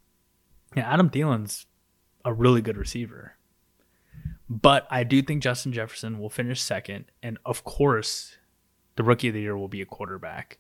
[0.74, 1.66] Yeah, Adam Thielen's
[2.24, 3.36] a really good receiver.
[4.48, 8.36] But I do think Justin Jefferson will finish second, and of course,
[8.96, 10.58] the rookie of the year will be a quarterback.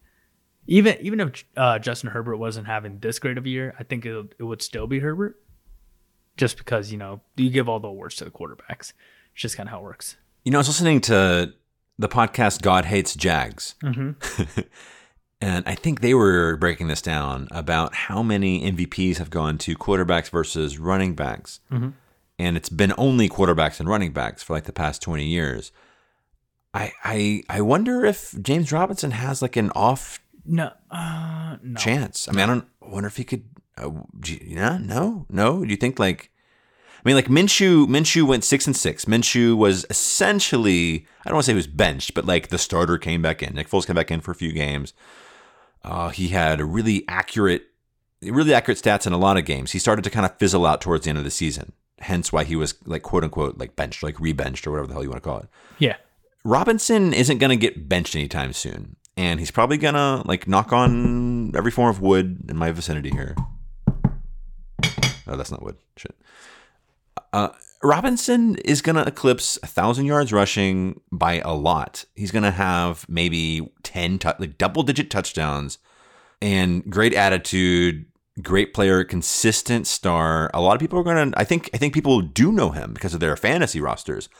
[0.66, 4.04] Even even if uh, Justin Herbert wasn't having this great of a year, I think
[4.04, 5.40] it, it would still be Herbert,
[6.36, 8.92] just because you know you give all the awards to the quarterbacks.
[9.32, 10.16] It's just kind of how it works.
[10.44, 11.52] You know, I was listening to
[11.98, 13.74] the podcast God Hates Jags.
[13.82, 14.60] Mm-hmm.
[15.40, 19.76] and I think they were breaking this down about how many MVPs have gone to
[19.76, 21.60] quarterbacks versus running backs.
[21.70, 21.90] Mm-hmm.
[22.38, 25.72] And it's been only quarterbacks and running backs for like the past 20 years.
[26.74, 31.78] I, I I wonder if James Robinson has like an off No, uh, no.
[31.80, 32.28] chance.
[32.28, 33.44] I mean, I don't I wonder if he could.
[33.78, 33.90] Uh,
[34.26, 35.62] you- yeah, no, no.
[35.64, 36.30] Do you think like?
[37.06, 37.86] I mean, like Minshew.
[37.86, 39.04] Minshew went six and six.
[39.04, 41.06] Minshew was essentially.
[41.24, 43.54] I don't want to say he was benched, but like the starter came back in.
[43.54, 44.92] Nick Foles came back in for a few games.
[45.84, 47.62] Uh, he had a really accurate,
[48.22, 49.70] really accurate stats in a lot of games.
[49.70, 51.70] He started to kind of fizzle out towards the end of the season.
[52.00, 55.04] Hence why he was like quote unquote like benched, like rebenched or whatever the hell
[55.04, 55.48] you want to call it.
[55.78, 55.98] Yeah,
[56.42, 58.96] Robinson isn't going to get benched anytime soon.
[59.16, 63.10] And he's probably going to like knock on every form of wood in my vicinity
[63.10, 63.36] here.
[65.28, 65.76] Oh, that's not wood.
[65.96, 66.16] Shit.
[67.36, 72.06] Uh, Robinson is going to eclipse a thousand yards rushing by a lot.
[72.14, 75.76] He's going to have maybe 10, tou- like double digit touchdowns
[76.40, 78.06] and great attitude,
[78.40, 80.50] great player, consistent star.
[80.54, 82.94] A lot of people are going to, I think, I think people do know him
[82.94, 84.30] because of their fantasy rosters.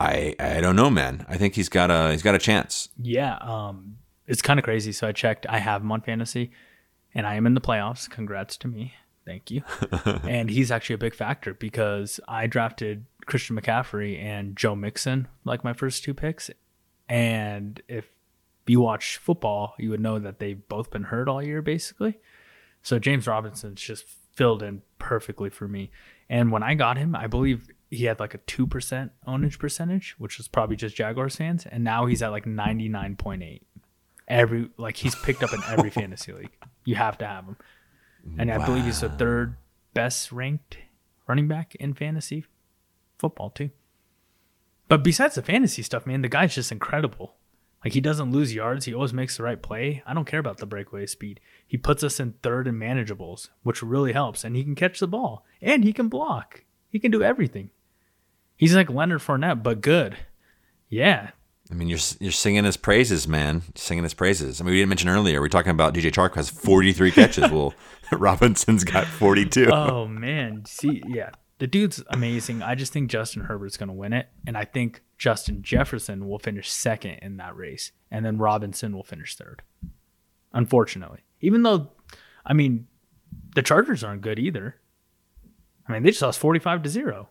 [0.00, 1.26] I I don't know, man.
[1.28, 2.88] I think he's got a he's got a chance.
[2.96, 3.36] yeah.
[3.42, 4.92] Um, it's kind of crazy.
[4.92, 5.44] So I checked.
[5.46, 6.52] I have him on fantasy,
[7.14, 8.08] and I am in the playoffs.
[8.08, 8.94] Congrats to me.
[9.30, 9.62] Thank you.
[10.28, 15.62] and he's actually a big factor because I drafted Christian McCaffrey and Joe Mixon like
[15.62, 16.50] my first two picks.
[17.08, 18.10] And if
[18.66, 22.18] you watch football, you would know that they've both been hurt all year, basically.
[22.82, 25.92] So James Robinson's just filled in perfectly for me.
[26.28, 30.38] And when I got him, I believe he had like a 2% ownage percentage, which
[30.38, 31.66] was probably just Jaguars fans.
[31.66, 33.60] And now he's at like 99.8.
[34.26, 36.56] Every, like he's picked up in every fantasy league.
[36.84, 37.56] You have to have him.
[38.38, 39.56] And I believe he's the third
[39.94, 40.78] best ranked
[41.26, 42.44] running back in fantasy
[43.18, 43.70] football, too.
[44.88, 47.36] But besides the fantasy stuff, man, the guy's just incredible.
[47.84, 48.84] Like he doesn't lose yards.
[48.84, 50.02] He always makes the right play.
[50.04, 51.40] I don't care about the breakaway speed.
[51.66, 54.44] He puts us in third and manageables, which really helps.
[54.44, 56.64] And he can catch the ball and he can block.
[56.90, 57.70] He can do everything.
[58.56, 60.16] He's like Leonard Fournette, but good.
[60.88, 61.30] Yeah.
[61.70, 63.62] I mean, you're you're singing his praises, man.
[63.74, 64.60] Singing his praises.
[64.60, 65.40] I mean, we didn't mention earlier.
[65.40, 67.50] We are talking about DJ Chark has 43 catches.
[67.52, 67.74] well,
[68.12, 69.70] Robinson's got 42.
[69.70, 70.64] Oh man.
[70.66, 71.30] See, yeah.
[71.58, 72.62] The dude's amazing.
[72.62, 74.28] I just think Justin Herbert's going to win it.
[74.46, 77.92] And I think Justin Jefferson will finish second in that race.
[78.10, 79.62] And then Robinson will finish third.
[80.54, 81.20] Unfortunately.
[81.42, 81.90] Even though,
[82.46, 82.86] I mean,
[83.54, 84.76] the Chargers aren't good either.
[85.86, 87.28] I mean, they just lost 45 to 0.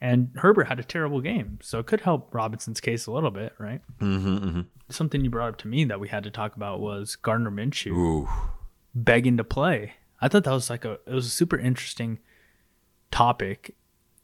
[0.00, 1.58] And Herbert had a terrible game.
[1.60, 3.80] So it could help Robinson's case a little bit, right?
[4.00, 4.60] Mm-hmm, mm-hmm.
[4.90, 7.92] Something you brought up to me that we had to talk about was Gardner Minshew
[7.92, 8.28] Ooh.
[8.94, 9.94] begging to play.
[10.20, 12.18] I thought that was like a it was a super interesting
[13.10, 13.74] topic,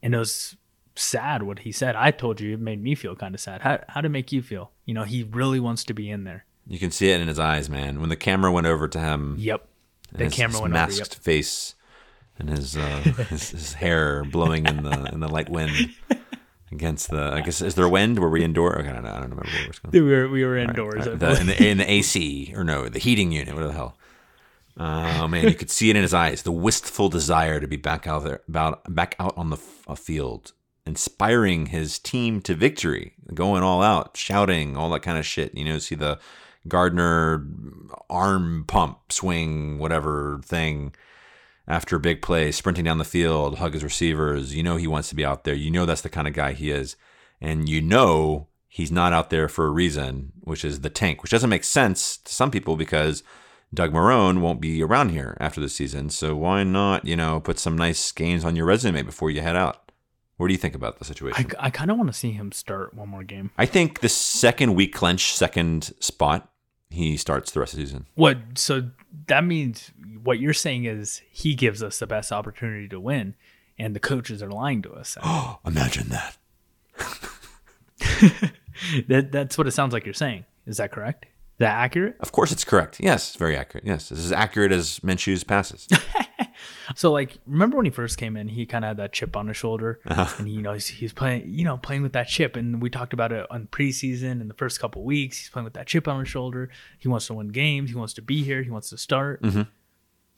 [0.02, 0.56] and it was
[0.96, 1.96] sad what he said.
[1.96, 3.62] I told you it made me feel kind of sad.
[3.62, 4.70] How how did it make you feel?
[4.84, 6.44] You know, he really wants to be in there.
[6.66, 8.00] You can see it in his eyes, man.
[8.00, 9.66] When the camera went over to him, Yep,
[10.12, 11.08] the his, camera his went masked over.
[11.14, 11.22] Yep.
[11.22, 11.74] face
[12.38, 15.94] and his, uh, his his hair blowing in the in the light wind
[16.72, 17.32] against the.
[17.32, 18.18] I guess is there wind?
[18.18, 18.78] Were we indoor?
[18.78, 19.10] Okay, I don't, know.
[19.10, 20.04] I don't remember where we're going.
[20.04, 21.06] We were we were indoors.
[21.06, 23.54] Uh, I the, in, the, in the AC or no, the heating unit.
[23.54, 23.96] What the hell?
[24.76, 26.42] Oh man, you could see it in his eyes.
[26.42, 29.56] The wistful desire to be back out there, about back out on the
[29.88, 30.52] f- field,
[30.84, 35.56] inspiring his team to victory, going all out, shouting, all that kind of shit.
[35.56, 36.18] You know, see the
[36.66, 37.46] Gardner
[38.10, 40.92] arm pump swing, whatever thing
[41.66, 44.54] after a big play, sprinting down the field, hug his receivers.
[44.54, 45.54] You know he wants to be out there.
[45.54, 46.96] You know that's the kind of guy he is.
[47.40, 51.30] And you know he's not out there for a reason, which is the tank, which
[51.30, 53.22] doesn't make sense to some people because
[53.72, 56.10] Doug Marrone won't be around here after the season.
[56.10, 59.56] So why not, you know, put some nice games on your resume before you head
[59.56, 59.90] out?
[60.36, 61.50] What do you think about the situation?
[61.60, 63.50] I, I kind of want to see him start one more game.
[63.56, 66.50] I think the second week clench, second spot,
[66.90, 68.06] he starts the rest of the season.
[68.14, 68.38] What?
[68.56, 68.90] So
[69.26, 73.34] that means what you're saying is he gives us the best opportunity to win,
[73.78, 75.16] and the coaches are lying to us.
[75.22, 76.36] Oh, imagine that.
[79.08, 80.44] that that's what it sounds like you're saying.
[80.66, 81.24] Is that correct?
[81.24, 82.16] Is that accurate?
[82.20, 82.98] Of course, it's correct.
[83.00, 83.84] Yes, very accurate.
[83.86, 85.88] Yes, is as accurate as Minshew's passes.
[86.94, 89.48] So like, remember when he first came in, he kind of had that chip on
[89.48, 90.34] his shoulder, uh-huh.
[90.38, 92.56] and you know he's, he's playing, you know, playing with that chip.
[92.56, 95.38] And we talked about it on preseason in the first couple weeks.
[95.38, 96.70] He's playing with that chip on his shoulder.
[96.98, 97.90] He wants to win games.
[97.90, 98.62] He wants to be here.
[98.62, 99.42] He wants to start.
[99.42, 99.62] Mm-hmm.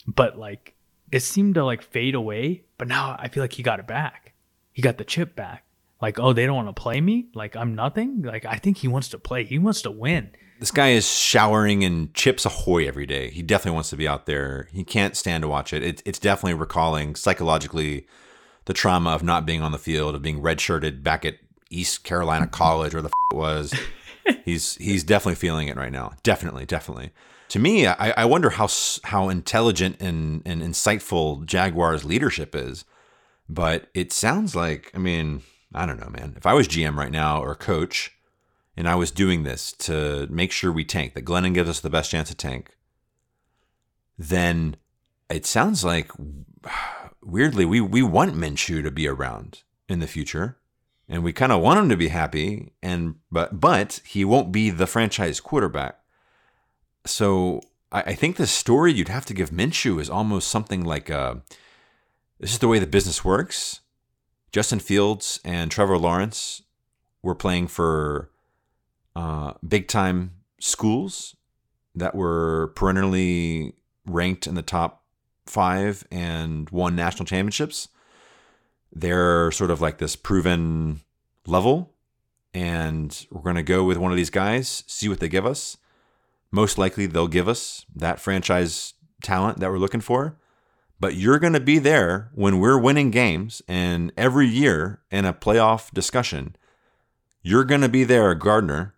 [0.07, 0.75] But like,
[1.11, 2.65] it seemed to like fade away.
[2.79, 4.35] But now I feel like he got it back.
[4.73, 5.65] He got the chip back.
[6.01, 7.29] Like, oh, they don't want to play me.
[7.35, 8.23] Like I'm nothing.
[8.23, 9.45] Like I think he wants to play.
[9.45, 10.31] He wants to win.
[10.59, 13.31] This guy is showering in Chips Ahoy every day.
[13.31, 14.69] He definitely wants to be out there.
[14.73, 15.83] He can't stand to watch it.
[15.83, 18.07] it it's definitely recalling psychologically
[18.64, 21.37] the trauma of not being on the field, of being redshirted back at
[21.71, 23.75] East Carolina College, or the f- it was.
[24.45, 26.12] he's he's definitely feeling it right now.
[26.23, 27.11] Definitely, definitely.
[27.51, 28.69] To me, I, I wonder how
[29.05, 32.85] how intelligent and, and insightful Jaguars leadership is.
[33.49, 35.42] But it sounds like, I mean,
[35.73, 36.35] I don't know, man.
[36.37, 38.16] If I was GM right now or coach,
[38.77, 41.91] and I was doing this to make sure we tank, that Glennon gives us the
[41.91, 42.77] best chance to tank,
[44.19, 44.77] then
[45.31, 46.11] it sounds like
[47.23, 50.59] weirdly we we want Minshew to be around in the future,
[51.09, 54.71] and we kind of want him to be happy, and but but he won't be
[54.71, 55.99] the franchise quarterback.
[57.07, 57.61] So
[57.91, 61.37] I, I think the story you'd have to give Minshew is almost something like uh,
[62.39, 63.81] this is the way the business works.
[64.53, 66.62] Justin Fields and Trevor Lawrence
[67.23, 68.31] were playing for
[69.17, 71.35] uh, big time schools
[71.95, 73.73] that were perennially
[74.05, 75.03] ranked in the top
[75.47, 77.89] five and won national championships.
[78.93, 81.01] They're sort of like this proven
[81.47, 81.95] level,
[82.53, 85.79] and we're going to go with one of these guys, see what they give us.
[86.51, 90.37] Most likely, they'll give us that franchise talent that we're looking for.
[91.01, 95.33] But you're going to be there when we're winning games, and every year in a
[95.33, 96.55] playoff discussion,
[97.43, 98.95] you're going to be there, Gardner,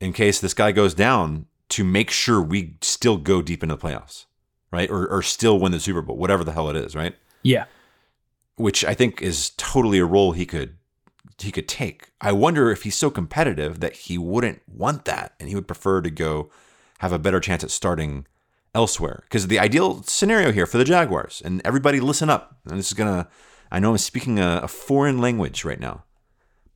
[0.00, 3.80] in case this guy goes down to make sure we still go deep into the
[3.80, 4.26] playoffs,
[4.70, 4.90] right?
[4.90, 7.14] Or, or still win the Super Bowl, whatever the hell it is, right?
[7.42, 7.64] Yeah.
[8.56, 10.76] Which I think is totally a role he could
[11.40, 12.10] he could take.
[12.20, 16.00] I wonder if he's so competitive that he wouldn't want that and he would prefer
[16.00, 16.50] to go
[16.98, 18.26] have a better chance at starting
[18.74, 19.20] elsewhere.
[19.24, 22.94] Because the ideal scenario here for the Jaguars, and everybody listen up, and this is
[22.94, 23.28] gonna
[23.70, 26.04] I know I'm speaking a, a foreign language right now.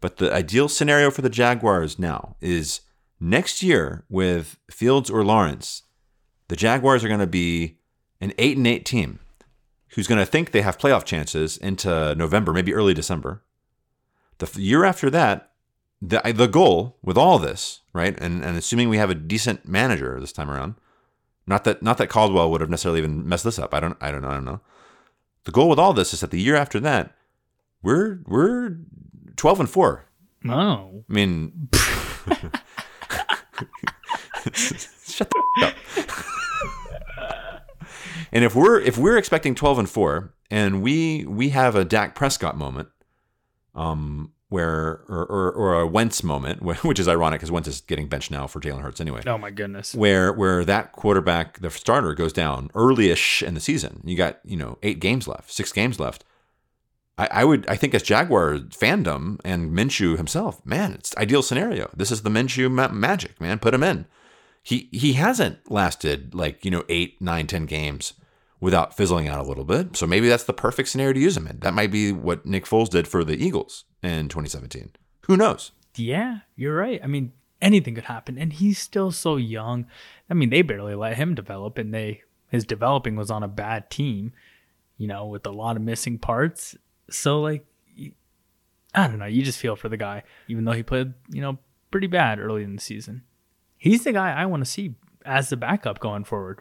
[0.00, 2.80] But the ideal scenario for the Jaguars now is
[3.22, 5.82] next year with Fields or Lawrence,
[6.48, 7.78] the Jaguars are going to be
[8.20, 9.20] an 8 and 8 team
[9.90, 13.42] who's going to think they have playoff chances into November, maybe early December.
[14.38, 15.52] The year after that,
[16.00, 18.18] the the goal with all this, right?
[18.18, 20.74] And and assuming we have a decent manager this time around,
[21.46, 23.72] not that not that Caldwell would have necessarily even messed this up.
[23.72, 24.60] I don't I don't know, I don't know.
[25.44, 27.14] The goal with all this is that the year after that,
[27.82, 28.78] we're we're
[29.36, 30.04] 12 and 4.
[30.42, 31.04] No.
[31.08, 31.68] I mean,
[34.52, 35.74] shut the up.
[38.32, 42.14] and if we're if we're expecting 12 and 4 and we we have a Dak
[42.14, 42.88] Prescott moment,
[43.74, 48.06] um, where or or, or a Wentz moment, which is ironic because Wentz is getting
[48.06, 49.22] benched now for Jalen Hurts anyway.
[49.26, 49.94] Oh my goodness.
[49.94, 54.02] Where where that quarterback, the starter, goes down early-ish in the season.
[54.04, 56.24] You got you know eight games left, six games left.
[57.22, 61.90] I, I would I think as Jaguar fandom and Minshew himself, man, it's ideal scenario.
[61.94, 63.58] This is the Minshew ma- magic, man.
[63.58, 64.06] Put him in.
[64.62, 68.14] He he hasn't lasted like you know eight, nine, ten games
[68.60, 69.96] without fizzling out a little bit.
[69.96, 71.58] So maybe that's the perfect scenario to use him in.
[71.60, 74.92] That might be what Nick Foles did for the Eagles in 2017.
[75.22, 75.72] Who knows?
[75.96, 77.00] Yeah, you're right.
[77.02, 79.86] I mean, anything could happen, and he's still so young.
[80.30, 83.90] I mean, they barely let him develop, and they his developing was on a bad
[83.90, 84.32] team,
[84.96, 86.76] you know, with a lot of missing parts.
[87.10, 87.66] So like,
[88.94, 89.26] I don't know.
[89.26, 91.58] You just feel for the guy, even though he played, you know,
[91.90, 93.22] pretty bad early in the season.
[93.78, 94.94] He's the guy I want to see
[95.24, 96.60] as the backup going forward.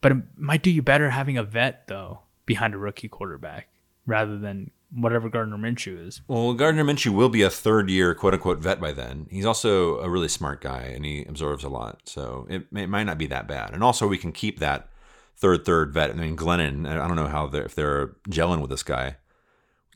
[0.00, 3.68] But it might do you better having a vet though behind a rookie quarterback
[4.06, 6.22] rather than whatever Gardner Minshew is.
[6.28, 9.26] Well, Gardner Minshew will be a third year quote unquote vet by then.
[9.30, 12.00] He's also a really smart guy and he absorbs a lot.
[12.04, 13.74] So it, it might not be that bad.
[13.74, 14.88] And also, we can keep that
[15.36, 16.10] third, third vet.
[16.10, 19.16] I mean, Glennon, I don't know how they're, if they're gelling with this guy.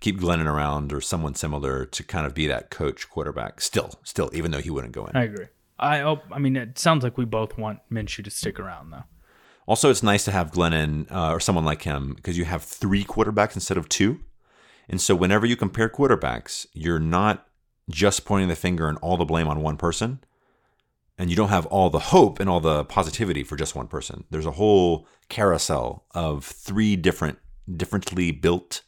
[0.03, 4.29] Keep Glennon around or someone similar to kind of be that coach quarterback still, still,
[4.35, 5.17] even though he wouldn't go in.
[5.17, 5.47] I agree.
[5.79, 9.05] I hope, I mean, it sounds like we both want Minshew to stick around though.
[9.67, 13.05] Also, it's nice to have Glennon uh, or someone like him because you have three
[13.05, 14.19] quarterbacks instead of two.
[14.89, 17.47] And so, whenever you compare quarterbacks, you're not
[17.89, 20.19] just pointing the finger and all the blame on one person.
[21.17, 24.25] And you don't have all the hope and all the positivity for just one person.
[24.31, 27.39] There's a whole carousel of three different,
[27.77, 28.83] differently built,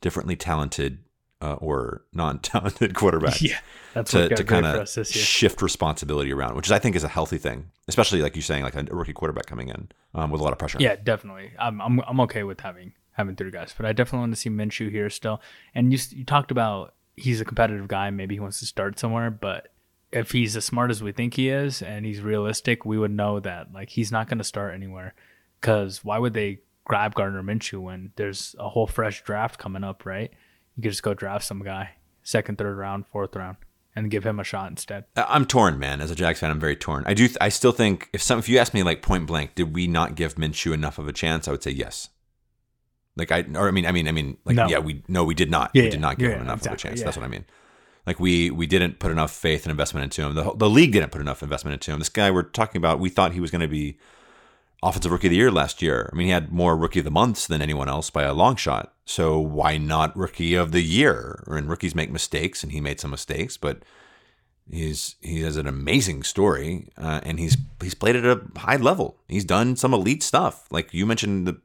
[0.00, 0.98] differently talented,
[1.40, 3.42] uh, or non-talented quarterbacks.
[3.42, 3.58] Yeah,
[3.94, 5.24] that's to, to kind of us this year.
[5.24, 8.74] shift responsibility around, which I think is a healthy thing, especially like you're saying, like
[8.74, 10.78] a rookie quarterback coming in um, with a lot of pressure.
[10.80, 11.52] Yeah, definitely.
[11.58, 14.50] I'm I'm I'm okay with having having three guys, but I definitely want to see
[14.50, 15.40] Minshew here still.
[15.74, 19.30] And you you talked about he's a competitive guy, maybe he wants to start somewhere,
[19.30, 19.68] but
[20.12, 23.40] if he's as smart as we think he is and he's realistic, we would know
[23.40, 25.14] that like he's not going to start anywhere.
[25.60, 30.06] Because why would they grab Gardner Minshew when there's a whole fresh draft coming up,
[30.06, 30.30] right?
[30.76, 31.90] You could just go draft some guy,
[32.22, 33.56] second, third round, fourth round,
[33.94, 35.04] and give him a shot instead.
[35.16, 36.00] I'm torn, man.
[36.00, 37.04] As a Jags fan, I'm very torn.
[37.06, 37.26] I do.
[37.26, 39.86] Th- I still think if some, if you ask me like point blank, did we
[39.86, 41.48] not give Minshew enough of a chance?
[41.48, 42.08] I would say yes.
[43.16, 44.68] Like I, or I mean, I mean, I mean, like No.
[44.68, 45.70] yeah, we no, we did not.
[45.72, 47.00] Yeah, we did not give yeah, him enough of a chance.
[47.00, 47.06] yeah.
[47.06, 47.46] That's what I mean.
[48.06, 50.34] Like we we didn't put enough faith and investment into him.
[50.34, 51.98] The the league didn't put enough investment into him.
[51.98, 53.98] This guy we're talking about, we thought he was going to be
[54.82, 56.10] offensive rookie of the year last year.
[56.12, 58.56] I mean, he had more rookie of the months than anyone else by a long
[58.56, 58.92] shot.
[59.04, 61.42] So why not rookie of the year?
[61.46, 63.82] And rookies make mistakes, and he made some mistakes, but
[64.70, 69.18] he's he has an amazing story, uh, and he's he's played at a high level.
[69.28, 70.66] He's done some elite stuff.
[70.70, 71.60] Like you mentioned the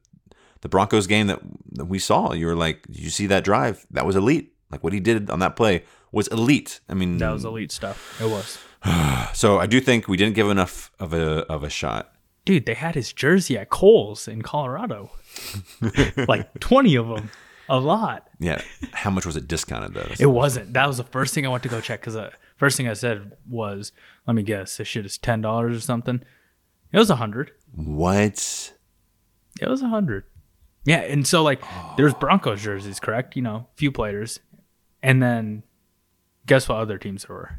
[0.62, 1.40] the Broncos game that,
[1.72, 2.34] that we saw.
[2.34, 3.86] You were like, did you see that drive?
[3.92, 4.54] That was elite.
[4.72, 6.80] Like what he did on that play was elite.
[6.88, 8.22] I mean, That was elite stuff.
[8.22, 8.60] It was.
[9.38, 12.14] so I do think we didn't give enough of a of a shot.
[12.44, 15.12] Dude, they had his jersey at Kohl's in Colorado.
[16.28, 17.30] like 20 of them.
[17.70, 18.28] A lot.
[18.40, 18.62] Yeah,
[18.92, 20.12] how much was it discounted though?
[20.20, 20.74] It wasn't.
[20.74, 22.88] That was the first thing I went to go check because the uh, first thing
[22.88, 23.94] I said was,
[24.28, 26.22] let me guess, this shit is $10 or something.
[26.92, 28.74] It was a 100 what?
[29.62, 30.26] It was a 100
[30.86, 31.00] Yeah.
[31.00, 31.62] And so, like,
[31.98, 33.36] there's Broncos jerseys, correct?
[33.36, 34.40] You know, few players.
[35.04, 35.64] And then
[36.46, 37.56] guess what other teams there were?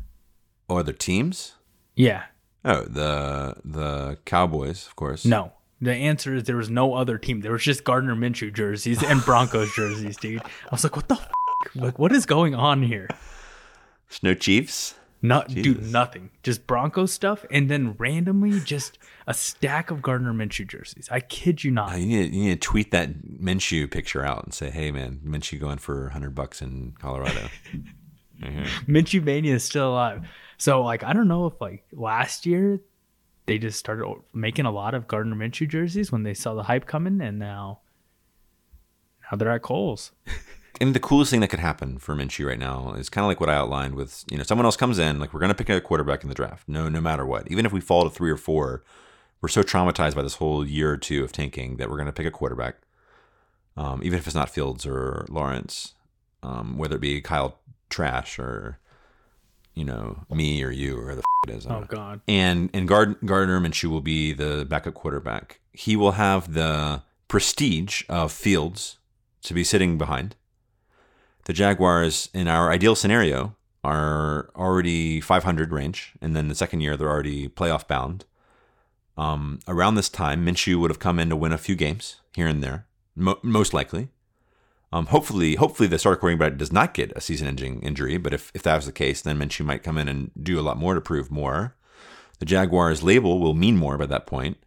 [0.69, 1.55] Oh, other teams?
[1.95, 2.25] Yeah.
[2.65, 5.25] Oh, the the Cowboys, of course.
[5.25, 5.53] No.
[5.81, 7.41] The answer is there was no other team.
[7.41, 10.41] There was just Gardner Minshew jerseys and Broncos jerseys, dude.
[10.41, 11.29] I was like, what the f-?
[11.75, 13.09] Like, what is going on here?
[14.09, 14.95] There's no Chiefs.
[15.25, 16.31] Not dude, nothing.
[16.43, 18.99] Just Broncos stuff, and then randomly just
[19.29, 21.09] a stack of Gardner Minshew jerseys.
[21.13, 21.93] I kid you not.
[21.93, 25.21] Uh, you need you need to tweet that Minshew picture out and say, "Hey, man,
[25.25, 27.49] Minshew going for hundred bucks in Colorado."
[28.41, 30.27] Minshew mania is still alive.
[30.63, 32.81] So like, I don't know if like last year
[33.47, 36.87] they just started making a lot of Gardner Minshew jerseys when they saw the hype
[36.87, 37.81] coming, and now
[39.25, 40.13] now they're at Kohl's.
[40.81, 43.29] I mean, the coolest thing that could happen for Minshew right now is kind of
[43.29, 45.69] like what I outlined with, you know, someone else comes in, like we're to pick
[45.69, 47.51] a quarterback in the draft, no, no matter what.
[47.51, 48.85] Even if we fall to three or four,
[49.41, 52.27] we're so traumatized by this whole year or two of tanking that we're to pick
[52.27, 52.77] a quarterback,
[53.77, 55.95] um, even if it's not Fields or Lawrence,
[56.45, 57.59] um, whether it be Kyle
[57.91, 58.79] Trask or,
[59.75, 61.67] you know, me or you or the f- it is.
[61.67, 61.85] Oh.
[61.89, 62.21] God.
[62.29, 65.61] and and Gard- Gardner Minshew will be the backup quarterback.
[65.73, 68.99] He will have the prestige of Fields
[69.43, 70.37] to be sitting behind.
[71.45, 76.97] The Jaguars, in our ideal scenario, are already 500 range, and then the second year
[76.97, 78.25] they're already playoff bound.
[79.17, 82.47] Um, around this time, Minshew would have come in to win a few games here
[82.47, 84.09] and there, mo- most likely.
[84.93, 88.19] Um, hopefully, hopefully the starter quarterback does not get a season-ending injury.
[88.19, 90.63] But if, if that was the case, then Minshew might come in and do a
[90.63, 91.75] lot more to prove more.
[92.39, 94.59] The Jaguars label will mean more by that point,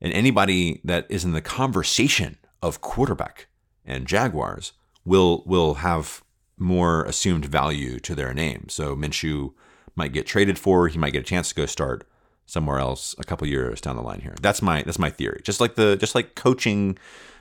[0.00, 3.48] and anybody that is in the conversation of quarterback
[3.84, 4.72] and Jaguars
[5.04, 6.22] will will have
[6.56, 8.66] more assumed value to their name.
[8.68, 9.52] So Minshew
[9.96, 12.08] might get traded for, he might get a chance to go start
[12.46, 14.34] somewhere else a couple years down the line here.
[14.40, 15.40] That's my that's my theory.
[15.42, 16.98] Just like the just like coaching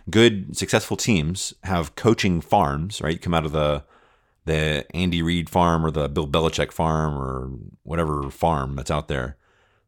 [0.09, 3.13] good successful teams have coaching farms, right?
[3.13, 3.83] You come out of the
[4.45, 7.49] the Andy Reid farm or the Bill Belichick farm or
[7.83, 9.37] whatever farm that's out there.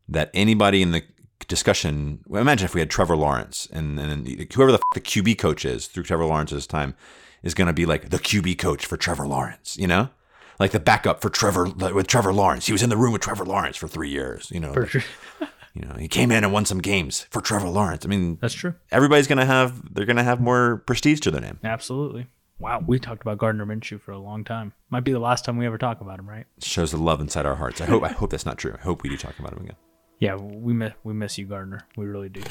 [0.08, 1.04] That anybody in the
[1.48, 5.66] discussion, well, imagine if we had Trevor Lawrence and, and whoever the, the QB coach
[5.66, 6.96] is through Trevor Lawrence's time
[7.44, 10.10] is going to be like the QB coach for Trevor Lawrence, you know?
[10.58, 12.68] Like the backup for Trevor with Trevor Lawrence.
[12.68, 14.72] He was in the room with Trevor Lawrence for three years, you know.
[14.72, 15.04] For sure.
[15.76, 18.06] you know, he came in and won some games for Trevor Lawrence.
[18.06, 18.74] I mean, That's true.
[18.92, 21.60] everybody's gonna have they're gonna have more prestige to their name.
[21.64, 22.28] Absolutely.
[22.58, 24.72] Wow, we talked about Gardner Minshew for a long time.
[24.90, 26.46] Might be the last time we ever talk about him, right?
[26.62, 27.82] Shows the love inside our hearts.
[27.82, 28.74] I hope I hope that's not true.
[28.80, 29.76] I hope we do talk about him again.
[30.20, 31.82] Yeah, we miss we miss you, Gardner.
[31.98, 32.42] We really do.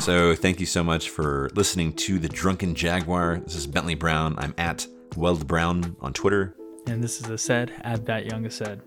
[0.00, 3.40] So thank you so much for listening to the Drunken Jaguar.
[3.44, 4.34] This is Bentley Brown.
[4.38, 6.56] I'm at Weld Brown on Twitter.
[6.86, 8.80] And this is a said at that young a said.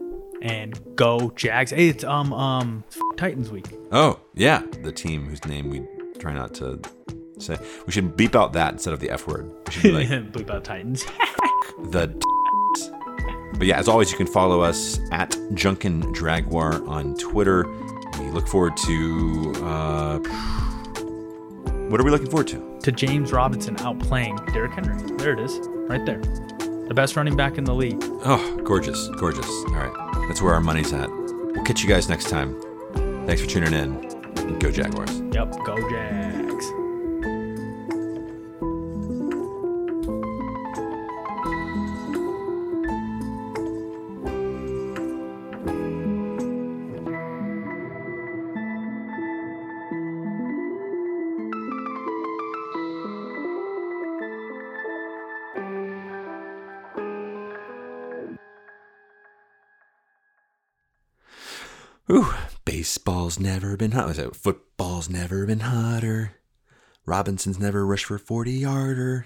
[0.44, 1.72] And go Jags.
[1.72, 2.84] Hey, it's um um
[3.18, 3.66] Titans week.
[3.92, 5.82] Oh yeah, the team whose name we
[6.20, 6.80] try not to
[7.40, 7.58] say.
[7.86, 9.52] We should beep out that instead of the F word.
[9.68, 11.06] We should be like Bleep out Titans.
[11.86, 12.08] the.
[13.58, 17.66] But yeah, as always, you can follow us at Drunken Jaguar on Twitter.
[18.20, 19.54] We look forward to.
[19.64, 20.20] Uh,
[21.90, 22.74] what are we looking forward to?
[22.84, 24.98] to James Robinson outplaying Derrick Henry.
[25.18, 26.20] There it is, right there.
[26.88, 27.98] The best running back in the league.
[28.26, 29.48] Oh, gorgeous, gorgeous.
[29.48, 29.94] All right,
[30.34, 31.12] that's where our money's at.
[31.12, 32.60] We'll catch you guys next time.
[33.28, 34.58] Thanks for tuning in.
[34.58, 35.22] Go Jaguars.
[35.32, 36.23] Yep, go Jags.
[63.38, 64.36] Baseball's never been hot.
[64.36, 66.34] Football's never been hotter?
[67.06, 69.26] Robinson's never rushed for 40 yarder.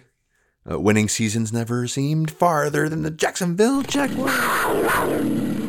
[0.69, 5.66] Uh, winning seasons never seemed farther than the Jacksonville Jaguars.